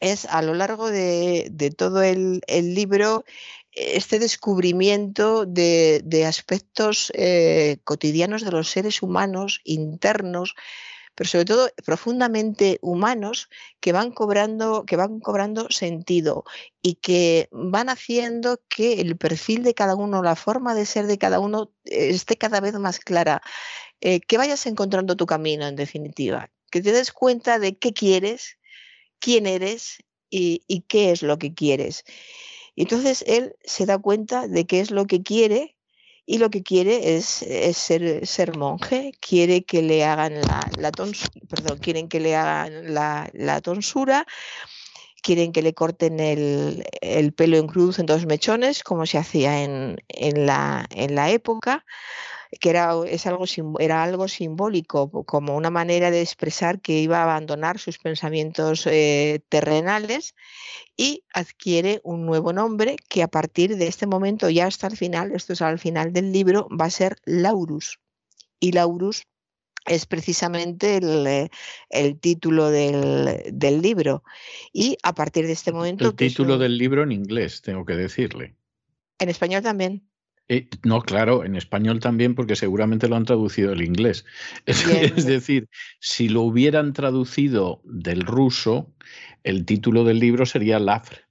[0.00, 3.24] es a lo largo de, todo el, libro
[3.70, 10.56] este descubrimiento de, aspectos eh, cotidianos de los seres humanos internos
[11.14, 13.48] pero sobre todo profundamente humanos
[13.80, 16.44] que van cobrando, que van cobrando sentido
[16.82, 21.18] y que van haciendo que el perfil de cada uno, la forma de ser de
[21.18, 23.42] cada uno esté cada vez más clara.
[24.00, 28.58] Eh, que vayas encontrando tu camino, en definitiva, que te des cuenta de qué quieres,
[29.18, 29.98] quién eres
[30.28, 32.04] y, y qué es lo que quieres.
[32.76, 35.76] Entonces él se da cuenta de qué es lo que quiere
[36.26, 37.26] y lo que quiere es,
[37.76, 40.40] ser, ser, monje, quiere que le hagan
[40.78, 44.26] la, tonsura, perdón, quieren que le hagan la, tonsura,
[45.22, 46.84] quieren que le corten el,
[47.36, 51.84] pelo en cruz en dos mechones, como se hacía en, en, la, en la época
[52.60, 53.44] que era, es algo,
[53.78, 59.40] era algo simbólico, como una manera de expresar que iba a abandonar sus pensamientos eh,
[59.48, 60.34] terrenales
[60.96, 65.32] y adquiere un nuevo nombre que a partir de este momento, ya hasta el final,
[65.32, 67.98] esto es al final del libro, va a ser Laurus.
[68.60, 69.26] Y Laurus
[69.86, 74.22] es precisamente el, eh, título del, libro.
[74.72, 76.08] Y a partir de este momento...
[76.08, 78.56] El título del libro en inglés, tengo que decirle.
[79.18, 80.08] En español también.
[80.48, 84.24] Eh, no, claro, en español también, porque seguramente lo han traducido del inglés.
[84.66, 85.68] Es, decir,
[86.00, 88.92] si lo hubieran traducido del ruso,
[89.42, 91.22] el título del libro sería Lafre.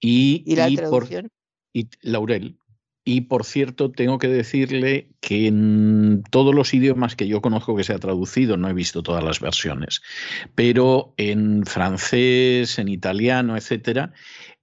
[0.00, 1.28] Y, la traducción?
[1.74, 2.56] y Laurel.
[3.04, 7.84] Y por cierto, tengo que decirle que en todos los idiomas que yo conozco que
[7.84, 10.02] se ha traducido, no he visto todas las versiones,
[10.54, 14.12] pero en francés, en italiano, etcétera,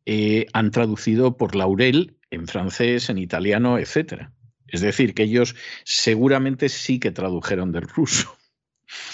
[0.06, 4.34] eh, han traducido por Laurel en francés, en italiano, etcétera.
[4.68, 5.56] Es decir, que ellos
[5.86, 8.38] seguramente sí que tradujeron del ruso.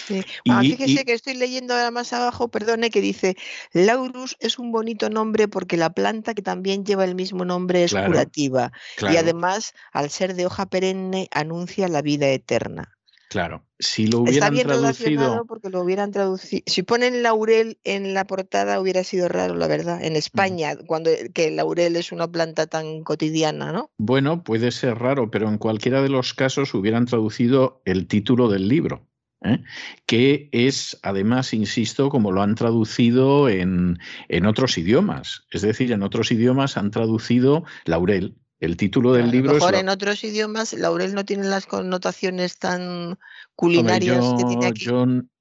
[0.06, 0.24] Sí.
[0.62, 3.36] fíjese que estoy leyendo ahora más abajo, perdone, que dice,
[3.72, 7.94] Laurus es un bonito nombre porque la planta que también lleva el mismo nombre es
[7.94, 12.93] curativa y además, al ser de hoja perenne, anuncia la vida eterna.
[13.34, 15.46] Claro, si lo hubieran Está bien traducido.
[15.48, 16.62] porque lo hubieran traducido.
[16.68, 20.04] Si ponen laurel en la portada hubiera sido raro, la verdad.
[20.04, 23.90] En España, cuando que el laurel es una planta tan cotidiana, ¿no?
[23.98, 28.68] Bueno, puede ser raro, pero en cualquiera de los casos hubieran traducido el título del
[28.68, 29.08] libro.
[29.44, 29.64] ¿eh?
[30.06, 33.98] que es, además, insisto, como lo han traducido en,
[34.30, 35.48] en otros idiomas.
[35.50, 40.24] Es decir, en otros idiomas han traducido laurel, el título del libro mejor en otros
[40.24, 43.18] idiomas laurel no tiene las connotaciones tan
[43.56, 44.86] culinarias que tiene aquí.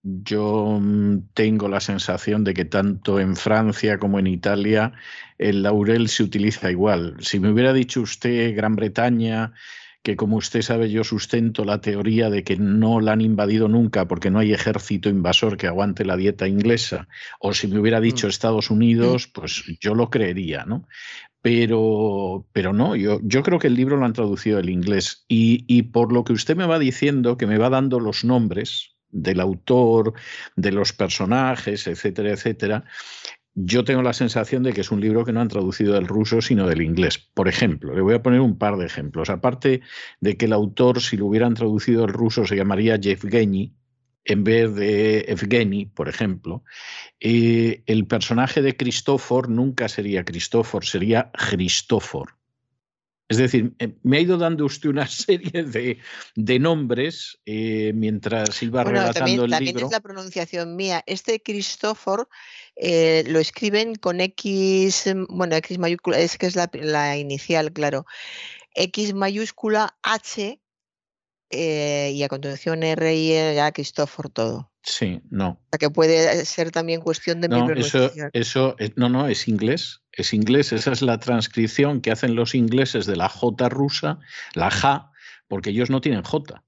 [0.02, 4.92] Yo, mm, tengo la sensación de que tanto en Francia como en Italia
[5.38, 7.16] el laurel se utiliza igual.
[7.20, 9.52] Si me hubiera dicho usted Gran Bretaña,
[10.02, 14.08] que como usted sabe yo sustento la teoría de que no la han invadido nunca
[14.08, 17.06] porque no hay ejército invasor que aguante la dieta inglesa,
[17.38, 18.30] o si me hubiera dicho mm.
[18.30, 20.88] Estados Unidos, pues yo lo creería, ¿no?
[21.42, 25.64] Pero, pero no, yo, yo creo que el libro lo han traducido al inglés y,
[25.66, 29.40] y por lo que usted me va diciendo, que me va dando los nombres del
[29.40, 30.14] autor,
[30.56, 32.84] de los personajes, etcétera, etcétera,
[33.54, 36.40] yo tengo la sensación de que es un libro que no han traducido del ruso,
[36.40, 37.18] sino del inglés.
[37.18, 39.28] Por ejemplo, le voy a poner un par de ejemplos.
[39.28, 39.82] Aparte
[40.20, 43.74] de que el autor, si lo hubieran traducido del ruso, se llamaría Yevgeny,
[44.24, 46.62] en vez de Evgeny, por ejemplo,
[47.20, 52.36] eh, el personaje de Cristófor nunca sería Cristófor, sería Cristófor.
[53.28, 58.84] Es decir, eh, me ha ido dando usted una serie de, nombres eh, mientras iba
[58.84, 61.02] relatando también, el también es la pronunciación mía.
[61.06, 62.28] Este Cristófor
[62.76, 68.06] lo escriben con X, bueno, X mayúscula, es que es la, la inicial, claro.
[68.74, 70.61] X mayúscula H
[71.52, 74.72] eh, y a continuación R y e, ya Christopher todo.
[74.82, 75.50] Sí, no.
[75.50, 80.02] O sea que puede ser también cuestión de no, eso, eso no, no, es inglés.
[80.10, 80.72] Es inglés.
[80.72, 84.18] Esa es la transcripción que hacen los ingleses de la J rusa,
[84.54, 85.12] la J,
[85.46, 86.64] porque ellos no tienen J.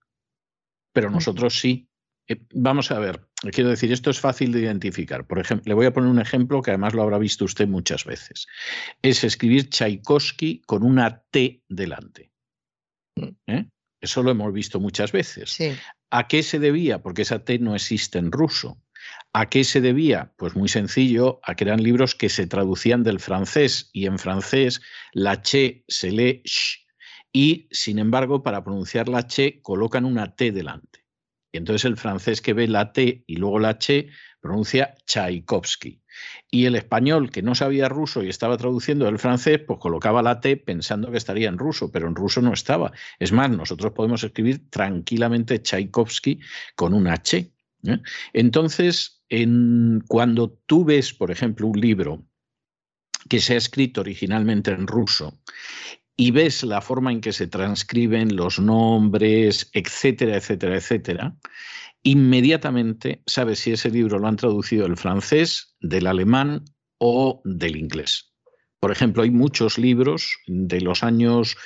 [0.92, 1.88] Pero nosotros sí.
[2.26, 5.26] Eh, vamos a ver, quiero decir, esto es fácil de identificar.
[5.26, 8.04] Por ejemplo, le voy a poner un ejemplo que además lo habrá visto usted muchas
[8.04, 8.46] veces.
[9.02, 12.32] Es escribir Tchaikovsky con una T delante.
[13.16, 13.28] Mm.
[13.46, 13.68] ¿Eh?
[14.04, 15.56] Eso lo hemos visto muchas veces.
[16.10, 17.02] ¿A qué se debía?
[17.02, 18.82] Porque esa T no existe en ruso.
[19.32, 20.34] ¿A qué se debía?
[20.36, 24.82] Pues muy sencillo, a que eran libros que se traducían del francés y en francés
[25.12, 26.84] la che se lee sh
[27.32, 31.04] y, sin embargo, para pronunciar la che colocan una T delante.
[31.50, 34.08] Y entonces el francés que ve la T y luego la Che
[34.44, 36.02] pronuncia Tchaikovsky.
[36.50, 40.38] Y el español que no sabía ruso y estaba traduciendo el francés, pues colocaba la
[40.40, 42.92] T pensando que estaría en ruso, pero en ruso no estaba.
[43.18, 46.40] Es más, nosotros podemos escribir tranquilamente Tchaikovsky
[46.76, 47.50] con una H.
[47.84, 47.98] ¿eh?
[48.34, 52.22] Entonces, en, cuando tú ves, por ejemplo, un libro
[53.30, 55.40] que se ha escrito originalmente en ruso
[56.16, 61.36] y ves la forma en que se transcriben los nombres, etcétera, etcétera, etcétera,
[62.04, 66.64] inmediatamente sabes si ese libro lo han traducido del francés, del alemán
[66.98, 68.32] o del inglés.
[68.78, 71.56] Por ejemplo, hay muchos libros de los años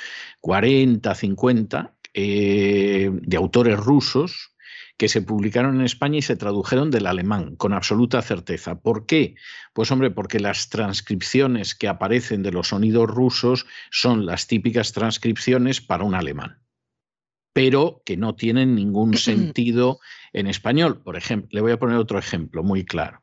[0.40, 4.54] 40, 50 eh, de autores rusos
[4.96, 8.80] que se publicaron en España y se tradujeron del alemán con absoluta certeza.
[8.80, 9.34] ¿Por qué?
[9.72, 15.80] Pues hombre, porque las transcripciones que aparecen de los sonidos rusos son las típicas transcripciones
[15.80, 16.60] para un alemán,
[17.58, 19.98] pero que no tienen ningún sentido
[20.32, 21.02] en español.
[21.02, 23.20] Por ejemplo, le voy a poner otro ejemplo muy claro.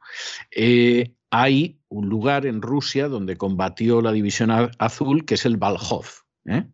[0.52, 6.06] Eh, hay un lugar en Rusia donde combatió la División Azul, que es el Valhov.
[6.48, 6.66] ¿eh?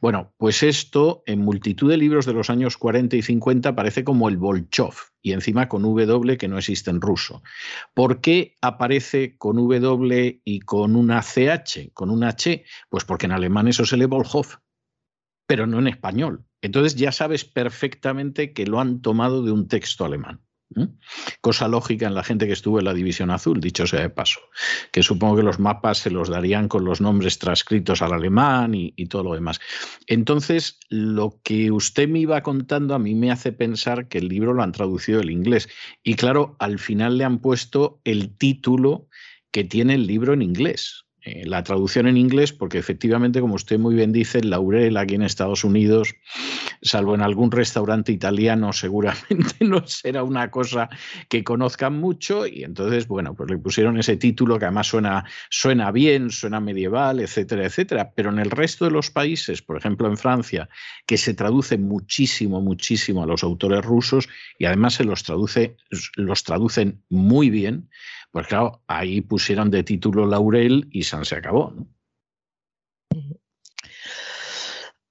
[0.00, 4.28] Bueno, pues esto en multitud de libros de los años 40 y 50 aparece como
[4.28, 7.42] el Bolchov y encima con W que no existe en ruso.
[7.94, 12.64] ¿Por qué aparece con W y con una CH, con una H?
[12.88, 14.60] Pues porque en alemán eso se lee Volchov,
[15.48, 16.47] pero no en español.
[16.62, 20.42] Entonces ya sabes perfectamente que lo han tomado de un texto alemán.
[21.40, 24.40] Cosa lógica en la gente que estuvo en la División Azul, dicho sea de paso,
[24.92, 28.92] que supongo que los mapas se los darían con los nombres transcritos al alemán y,
[28.94, 29.60] y, todo lo demás.
[30.06, 34.52] Entonces, lo que usted me iba contando a mí me hace pensar que el libro
[34.52, 35.68] lo han traducido del inglés.
[36.02, 39.08] Y claro, al final le han puesto el título
[39.50, 41.07] que tiene el libro en inglés.
[41.28, 45.14] Eh, la traducción en inglés, porque efectivamente, como usted muy bien dice, el laurel aquí
[45.14, 46.14] en Estados Unidos,
[46.80, 50.88] salvo en algún restaurante italiano, seguramente no será una cosa
[51.28, 55.90] que conozcan mucho y entonces, bueno, pues le pusieron ese título que además suena, suena
[55.92, 58.12] bien, suena medieval, etcétera, etcétera.
[58.14, 60.68] Pero en el resto de los países, por ejemplo en Francia,
[61.06, 65.76] que se traduce muchísimo, muchísimo a los autores rusos y además se los traduce,
[66.16, 67.90] los traducen muy bien,
[68.30, 71.74] pues claro, ahí pusieron de título Laurel y San se acabó.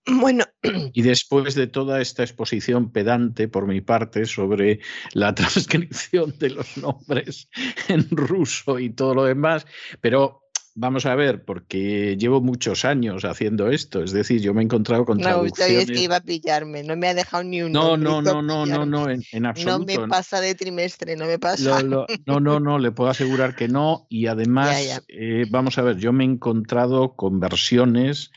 [0.07, 0.45] Bueno.
[0.93, 4.79] Y después de toda esta exposición pedante por mi parte sobre
[5.13, 7.49] la transcripción de los nombres
[7.89, 9.67] en ruso y todo lo demás,
[9.99, 10.46] pero
[10.79, 15.05] Vamos a ver, porque llevo muchos años haciendo esto, es decir, yo me he encontrado
[15.05, 15.87] con no, traducciones...
[15.87, 17.71] No, que iba a pillarme, no me ha dejado ni un...
[17.71, 19.79] No, no, no, no, no, no, en, absoluto.
[19.79, 21.81] No me pasa de trimestre, no me pasa.
[21.81, 26.13] no, no, no, le puedo asegurar que no, y además, eh, vamos a ver, yo
[26.13, 28.29] me he encontrado con versiones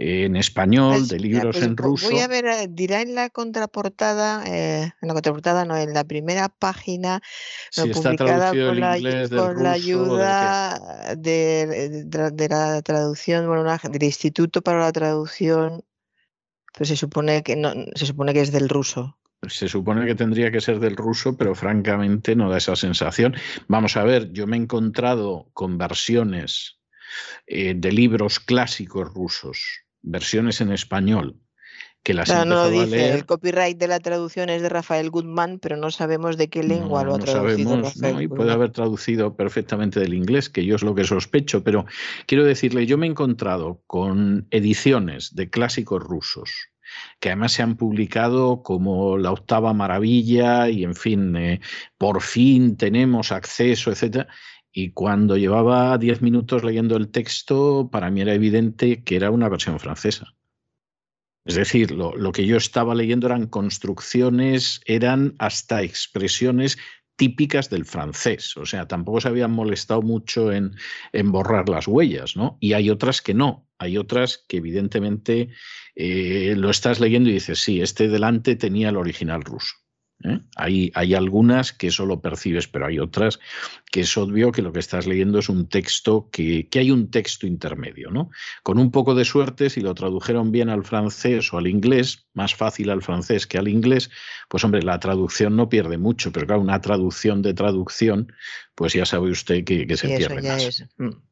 [0.00, 2.08] en español, de libros pues en ruso.
[2.08, 6.04] Voy a ver, eh, dirá en la contraportada, eh, en la contraportada no, en la
[6.04, 7.20] primera página,
[7.74, 10.78] publicada con, la, la, ayuda
[11.16, 15.82] de, de, la traducción, bueno, del Instituto para la Traducción,
[16.74, 19.18] pues se supone que no, se supone que es del ruso.
[19.48, 23.34] Se supone que tendría que ser del ruso, pero francamente no da esa sensación.
[23.66, 26.78] Vamos a ver, yo me he encontrado con versiones
[27.48, 31.40] eh, de libros clásicos rusos versiones en español
[32.02, 35.76] que las no, no dice, El copyright de la traducción es de Rafael Goodman, pero
[35.76, 37.84] no sabemos de qué lengua lo ha traducido.
[37.84, 41.84] Sabemos, y puede haber traducido perfectamente del inglés, que yo es lo que sospecho, pero
[42.26, 46.70] quiero decirle, yo me he encontrado con ediciones de clásicos rusos
[47.20, 51.60] que además se han publicado como la octava maravilla y en fin, eh,
[51.98, 54.26] por fin tenemos acceso, etcétera.
[54.72, 59.48] Y cuando llevaba diez minutos leyendo el texto, para mí era evidente que era una
[59.48, 60.34] versión francesa.
[61.44, 66.76] Es decir, lo, que yo estaba leyendo eran construcciones, eran hasta expresiones
[67.16, 70.76] típicas del francés, o sea, tampoco se habían molestado mucho en,
[71.12, 72.58] en borrar las huellas, ¿no?
[72.60, 75.48] Y hay otras que no, hay otras que evidentemente
[75.96, 79.74] eh, lo estás leyendo y dices, sí, este delante tenía el original ruso.
[80.24, 80.40] ¿Eh?
[80.56, 83.38] Hay, hay, algunas que solo percibes, pero hay otras
[83.90, 87.10] que es obvio que lo que estás leyendo es un texto que, que, hay un
[87.10, 88.30] texto intermedio, ¿no?
[88.62, 92.54] Con un poco de suerte, si lo tradujeron bien al francés o al inglés, más
[92.54, 94.10] fácil al francés que al inglés,
[94.48, 98.32] pues hombre, la traducción no pierde mucho, pero claro, una traducción de traducción,
[98.74, 100.86] pues ya sabe usted que, que se pierde más.
[100.98, 101.08] Mm.
[101.08, 101.27] Es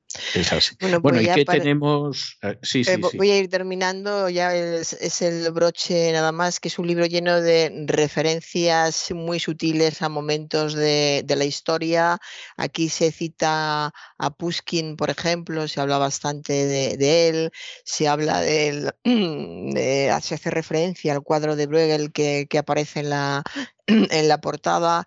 [0.80, 2.38] Bueno, bueno pues ¿y qué tenemos?
[2.42, 6.60] Eh, sí, sí, sí, Voy a ir terminando, ya es, es, el broche nada más,
[6.60, 12.18] que es un libro lleno de referencias muy sutiles a momentos de, de la historia.
[12.56, 17.50] Aquí se cita a Pushkin, por ejemplo, se habla bastante de, de él,
[17.84, 23.00] se habla de él, de, se hace referencia al cuadro de Bruegel que, que aparece
[23.00, 23.42] en la,
[23.86, 25.04] en la portada,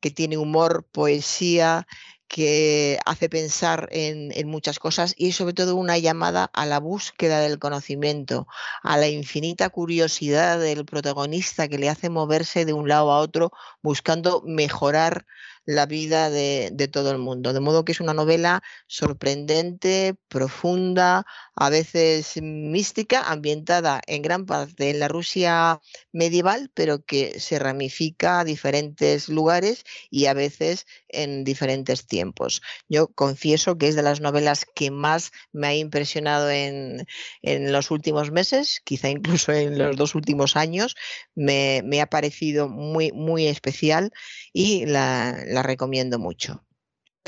[0.00, 1.86] que tiene humor, poesía
[2.32, 7.58] que hace pensar en, muchas cosas y sobre todo una llamada a la búsqueda del
[7.58, 8.46] conocimiento,
[8.82, 13.52] a la infinita curiosidad del protagonista que le hace moverse de un lado a otro
[13.82, 15.26] buscando mejorar
[15.66, 17.52] la vida de, de, todo el mundo.
[17.52, 24.90] De modo que es una novela sorprendente, profunda, a veces mística, ambientada en gran parte
[24.90, 25.80] en la Rusia
[26.12, 32.62] medieval, pero que se ramifica a diferentes lugares y a veces en diferentes tiempos.
[32.88, 37.06] Yo confieso que es de las novelas que más me ha impresionado en,
[37.42, 40.96] en los últimos meses, quizá incluso en los dos últimos años.
[41.34, 44.10] Me, me ha parecido muy, muy especial
[44.52, 46.64] y la, la recomiendo mucho.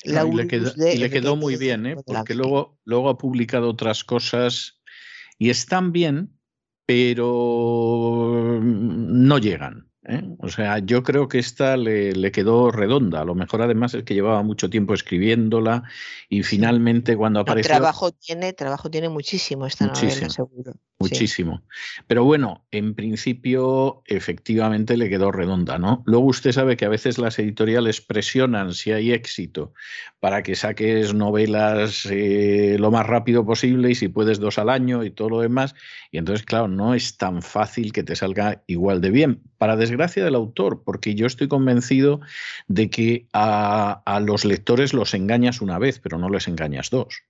[0.02, 1.96] Y, le quedó, muy bien, ¿eh?
[2.04, 4.80] porque luego, luego ha publicado otras cosas
[5.38, 6.38] y están bien,
[6.86, 9.90] pero no llegan.
[10.06, 10.22] ¿Eh?
[10.38, 13.20] O sea, yo creo que esta le, quedó redonda.
[13.20, 15.84] A lo mejor además es que llevaba mucho tiempo escribiéndola
[16.28, 17.70] y finalmente cuando apareció...
[17.70, 20.72] trabajo tiene, trabajo tiene muchísimo esta novela, seguro.
[20.98, 21.62] Muchísimo.
[22.06, 26.02] Pero bueno, en principio efectivamente le quedó redonda, ¿no?
[26.06, 29.72] Luego usted sabe que a veces las editoriales presionan si hay éxito
[30.24, 35.04] para que saques novelas eh, lo más rápido posible y si puedes dos al año
[35.04, 35.74] y todo lo demás.
[36.10, 39.42] Y entonces, claro, no es tan fácil que te salga igual de bien.
[39.58, 42.22] Para desgracia del autor, porque yo estoy convencido
[42.68, 47.24] de que a, a los lectores los engañas una vez, pero no les engañas dos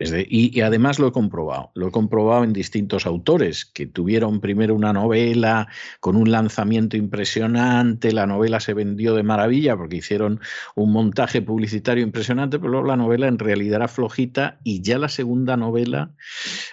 [0.00, 4.94] y, además lo he comprobado, lo he comprobado en distintos autores que tuvieron primero una
[4.94, 5.68] novela
[6.00, 10.40] con un lanzamiento impresionante, la novela se vendió de maravilla porque hicieron
[10.74, 15.08] un montaje publicitario impresionante, pero luego la novela en realidad era flojita y ya la
[15.08, 16.14] segunda novela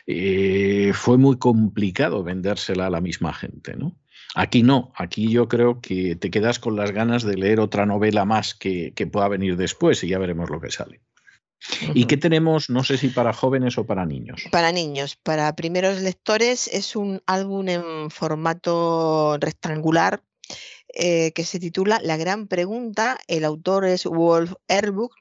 [0.05, 3.97] eh, fue muy complicado vendérsela a la misma gente, ¿no?
[4.36, 8.23] Aquí no, aquí yo creo que te quedas con las ganas de leer otra novela
[8.23, 11.01] más que pueda venir después y ya veremos lo que sale.
[11.93, 14.43] ¿Y qué tenemos, no sé si para jóvenes o para niños?
[14.51, 20.22] Para niños, para primeros lectores es un álbum en formato rectangular
[20.93, 23.18] eh, que se titula La gran pregunta.
[23.28, 25.14] El autor es Wolf Erbuk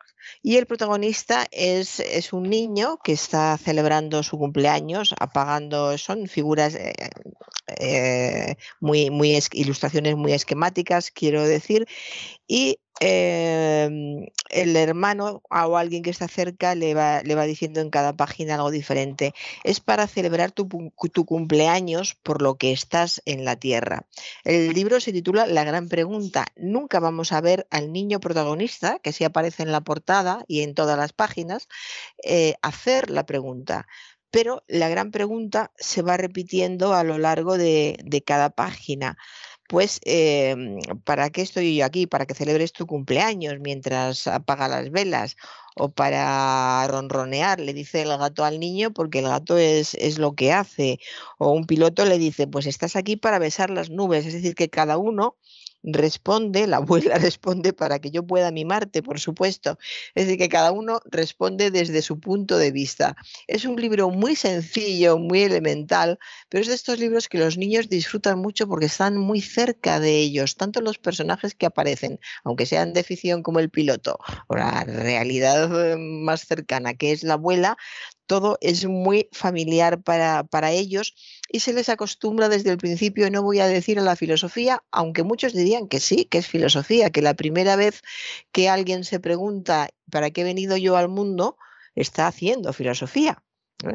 [0.42, 6.74] y el protagonista es, es, un niño que está celebrando su cumpleaños, apagando, son figuras
[6.74, 6.94] eh,
[7.80, 11.86] eh, muy, muy ilustraciones muy esquemáticas, quiero decir,
[12.46, 18.54] y Em, el hermano o alguien que está cerca le va, diciendo en cada página
[18.54, 19.34] algo diferente.
[19.64, 20.68] Es para celebrar tu,
[21.26, 24.06] cumpleaños por lo que estás en la Tierra.
[24.44, 26.46] El libro se titula La gran pregunta.
[26.56, 30.74] Nunca vamos a ver al niño protagonista, que sí aparece en la portada y en
[30.74, 31.68] todas las páginas,
[32.24, 33.86] eh, hacer la pregunta
[34.28, 39.16] pero la gran pregunta se va repitiendo a lo largo de cada página
[39.68, 42.06] pues em, ¿para qué estoy yo aquí?
[42.06, 45.36] ¿Para que celebres tu cumpleaños mientras apaga las velas?
[45.76, 50.34] O para ronronear, le dice el gato al niño, porque el gato es, es lo
[50.34, 51.00] que hace.
[51.38, 54.24] O un piloto le dice, pues estás aquí para besar las nubes.
[54.26, 55.36] Es decir, que cada uno
[55.86, 59.78] responde, la abuela responde para que yo pueda mimarte, por supuesto.
[60.14, 63.16] Es decir, que cada uno responde desde su punto de vista.
[63.46, 66.18] Es un libro muy sencillo, muy elemental,
[66.48, 70.18] pero es de estos libros que los niños disfrutan mucho porque están muy cerca de
[70.18, 74.18] ellos, tanto los personajes que aparecen, aunque sean de ficción como el piloto,
[74.48, 77.76] o la realidad eh, más cercana, que es la abuela,
[78.26, 81.14] todo es muy familiar para, para, ellos
[81.50, 85.22] y se les acostumbra desde el principio, no voy a decir a la filosofía, aunque
[85.22, 88.02] muchos dirían que sí, que es filosofía, que la primera vez
[88.52, 91.56] que alguien se pregunta ¿para qué he venido yo al mundo?
[91.94, 93.42] está haciendo filosofía.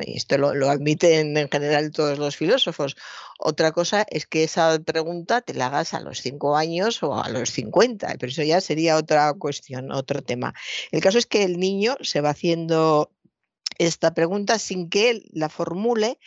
[0.06, 2.96] Y esto lo, admiten en general todos los filósofos.
[3.40, 7.30] Otra cosa es que esa pregunta te la hagas a los 5 años o a
[7.30, 10.54] los 50, pero eso ya sería otra cuestión, otro tema.
[10.92, 13.12] El caso es que el niño se va haciendo
[13.88, 16.18] esta pregunta sin que él la formule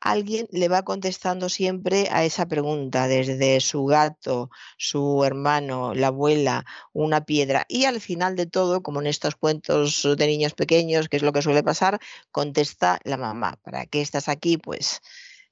[0.00, 6.64] alguien le va contestando siempre a esa pregunta, desde su gato, su hermano, la abuela,
[6.92, 7.66] una piedra.
[7.68, 11.32] Y al final de todo, como en estos cuentos de niños pequeños, que es lo
[11.32, 11.98] que suele pasar,
[12.30, 13.58] contesta la mamá.
[13.62, 14.58] ¿Para qué estás aquí?
[14.58, 15.00] Pues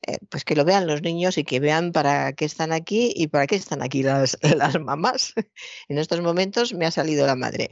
[0.02, 3.28] eh, pues que lo vean los niños y que vean para qué están aquí y
[3.28, 5.34] para qué están aquí las, las, mamás.
[5.88, 7.70] En estos momentos me ha salido la madre.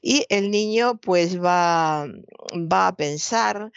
[0.00, 2.06] Y el niño pues va,
[2.54, 3.72] va a pensar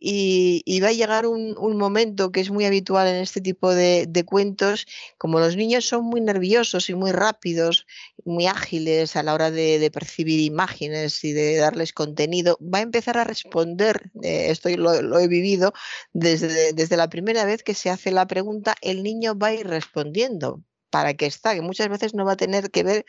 [0.00, 4.86] y, va a llegar un, momento que es muy habitual en este tipo de, cuentos,
[5.16, 7.86] como los niños son muy nerviosos y muy rápidos,
[8.24, 13.18] muy ágiles a la hora de, percibir imágenes y de darles contenido, va a empezar
[13.18, 15.72] a responder, eh, esto lo, lo, he vivido,
[16.12, 19.66] desde, desde la primera vez que se hace la pregunta, el niño va a ir
[19.66, 23.06] respondiendo para que está, que muchas veces no va a tener que ver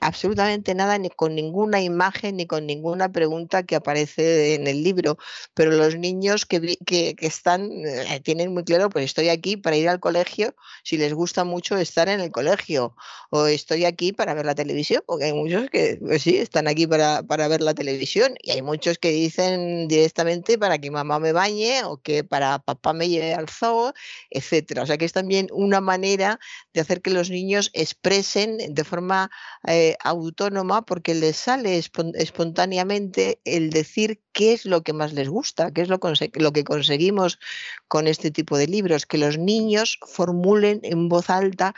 [0.00, 5.18] absolutamente nada ni con ninguna imagen ni con ninguna pregunta que aparece en el libro,
[5.54, 9.88] pero los niños que, que, están, eh, tienen muy claro, pues estoy aquí para ir
[9.88, 10.54] al colegio,
[10.84, 12.94] si les gusta mucho estar en el colegio,
[13.30, 16.86] o estoy aquí para ver la televisión, porque hay muchos que, pues sí, están aquí
[16.86, 21.32] para, para ver la televisión, y hay muchos que dicen directamente para que mamá me
[21.32, 23.92] bañe, o que para papá me lleve al zoo,
[24.30, 24.82] etcétera.
[24.82, 26.38] O sea que es también una manera
[26.72, 29.30] de hacer que los niños expresen de forma
[29.66, 35.72] eh, autónoma porque les sale espontáneamente el decir qué es lo que más les gusta,
[35.72, 35.98] qué es lo,
[36.34, 37.38] lo que conseguimos
[37.88, 41.74] con este tipo de libros, que los niños formulen en voz alta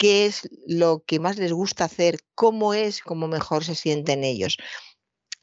[0.00, 4.56] qué es lo que más les gusta hacer, cómo es, cómo mejor se sienten ellos.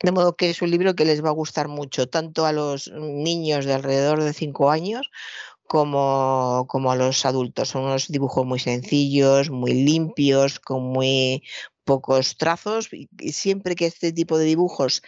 [0.02, 2.92] De modo que es un libro que les va a gustar mucho, tanto a los
[2.92, 5.12] niños de alrededor de cinco años
[5.68, 7.70] como, como a los adultos.
[7.70, 11.44] Son unos dibujos muy sencillos, muy limpios, con muy
[11.84, 12.90] pocos trazos.
[12.92, 15.02] Y, siempre que este tipo de dibujos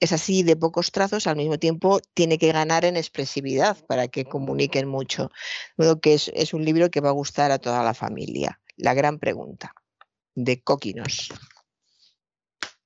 [0.00, 4.24] es así de pocos trazos, al mismo tiempo tiene que ganar en expresividad para que
[4.24, 5.30] comuniquen mucho.
[5.76, 8.60] De que es, es un libro que va a gustar a toda la familia.
[8.76, 9.74] La gran pregunta
[10.34, 11.30] de Coquinos.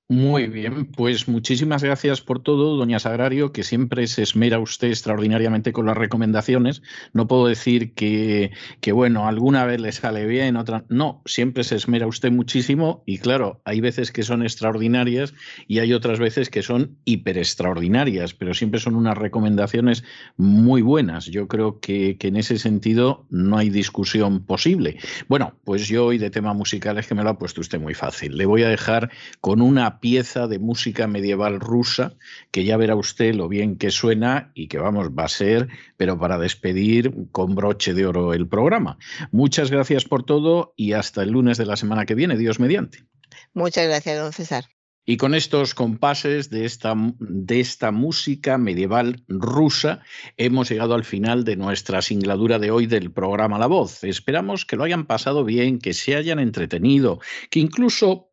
[0.09, 5.71] Muy bien, pues muchísimas gracias por todo, doña Sagrario, que siempre se esmera usted extraordinariamente
[5.71, 6.83] con las recomendaciones.
[7.13, 10.85] No puedo decir que, que, bueno, alguna vez le sale bien, otra.
[10.89, 15.33] No, siempre se esmera usted muchísimo y claro, hay veces que son extraordinarias
[15.67, 20.03] y hay otras veces que son hiper extraordinarias, pero siempre son unas recomendaciones
[20.37, 21.25] muy buenas.
[21.25, 24.97] Yo creo que, que en ese sentido no hay discusión posible.
[25.27, 27.95] Bueno, pues yo hoy de tema musical es que me lo ha puesto usted muy
[27.95, 28.37] fácil.
[28.37, 29.61] Le voy a dejar con
[29.93, 32.15] una pieza de música medieval rusa
[32.51, 35.67] que ya verá usted lo bien que suena y que vamos, va a ser,
[35.97, 38.97] pero para despedir con broche de oro el programa.
[39.31, 43.05] Muchas gracias por todo y hasta el lunes de la semana que viene, Dios mediante.
[43.53, 44.65] Muchas gracias, don César.
[45.05, 50.01] Y con estos compases de esta, de esta, música medieval rusa
[50.37, 54.03] hemos llegado al final de nuestra singladura de hoy del programa La Voz.
[54.03, 57.19] Esperamos que lo hayan pasado bien, que se hayan entretenido,
[57.51, 58.32] que incluso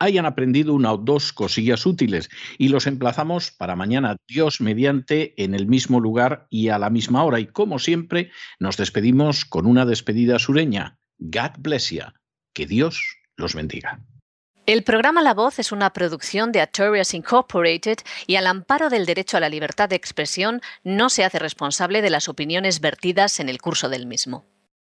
[0.00, 2.28] hayan aprendido una o dos cosillas útiles
[2.58, 7.22] y los emplazamos para mañana, Dios mediante, en el mismo lugar y a la misma
[7.22, 7.38] hora.
[7.38, 10.98] Y como siempre, nos despedimos con una despedida sureña.
[11.18, 12.02] God bless you.
[12.52, 14.00] Que Dios los bendiga.
[14.66, 19.36] El programa La Voz es una producción de Artorias Incorporated y al amparo del derecho
[19.36, 23.60] a la libertad de expresión no se hace responsable de las opiniones vertidas en el
[23.60, 24.44] curso del mismo.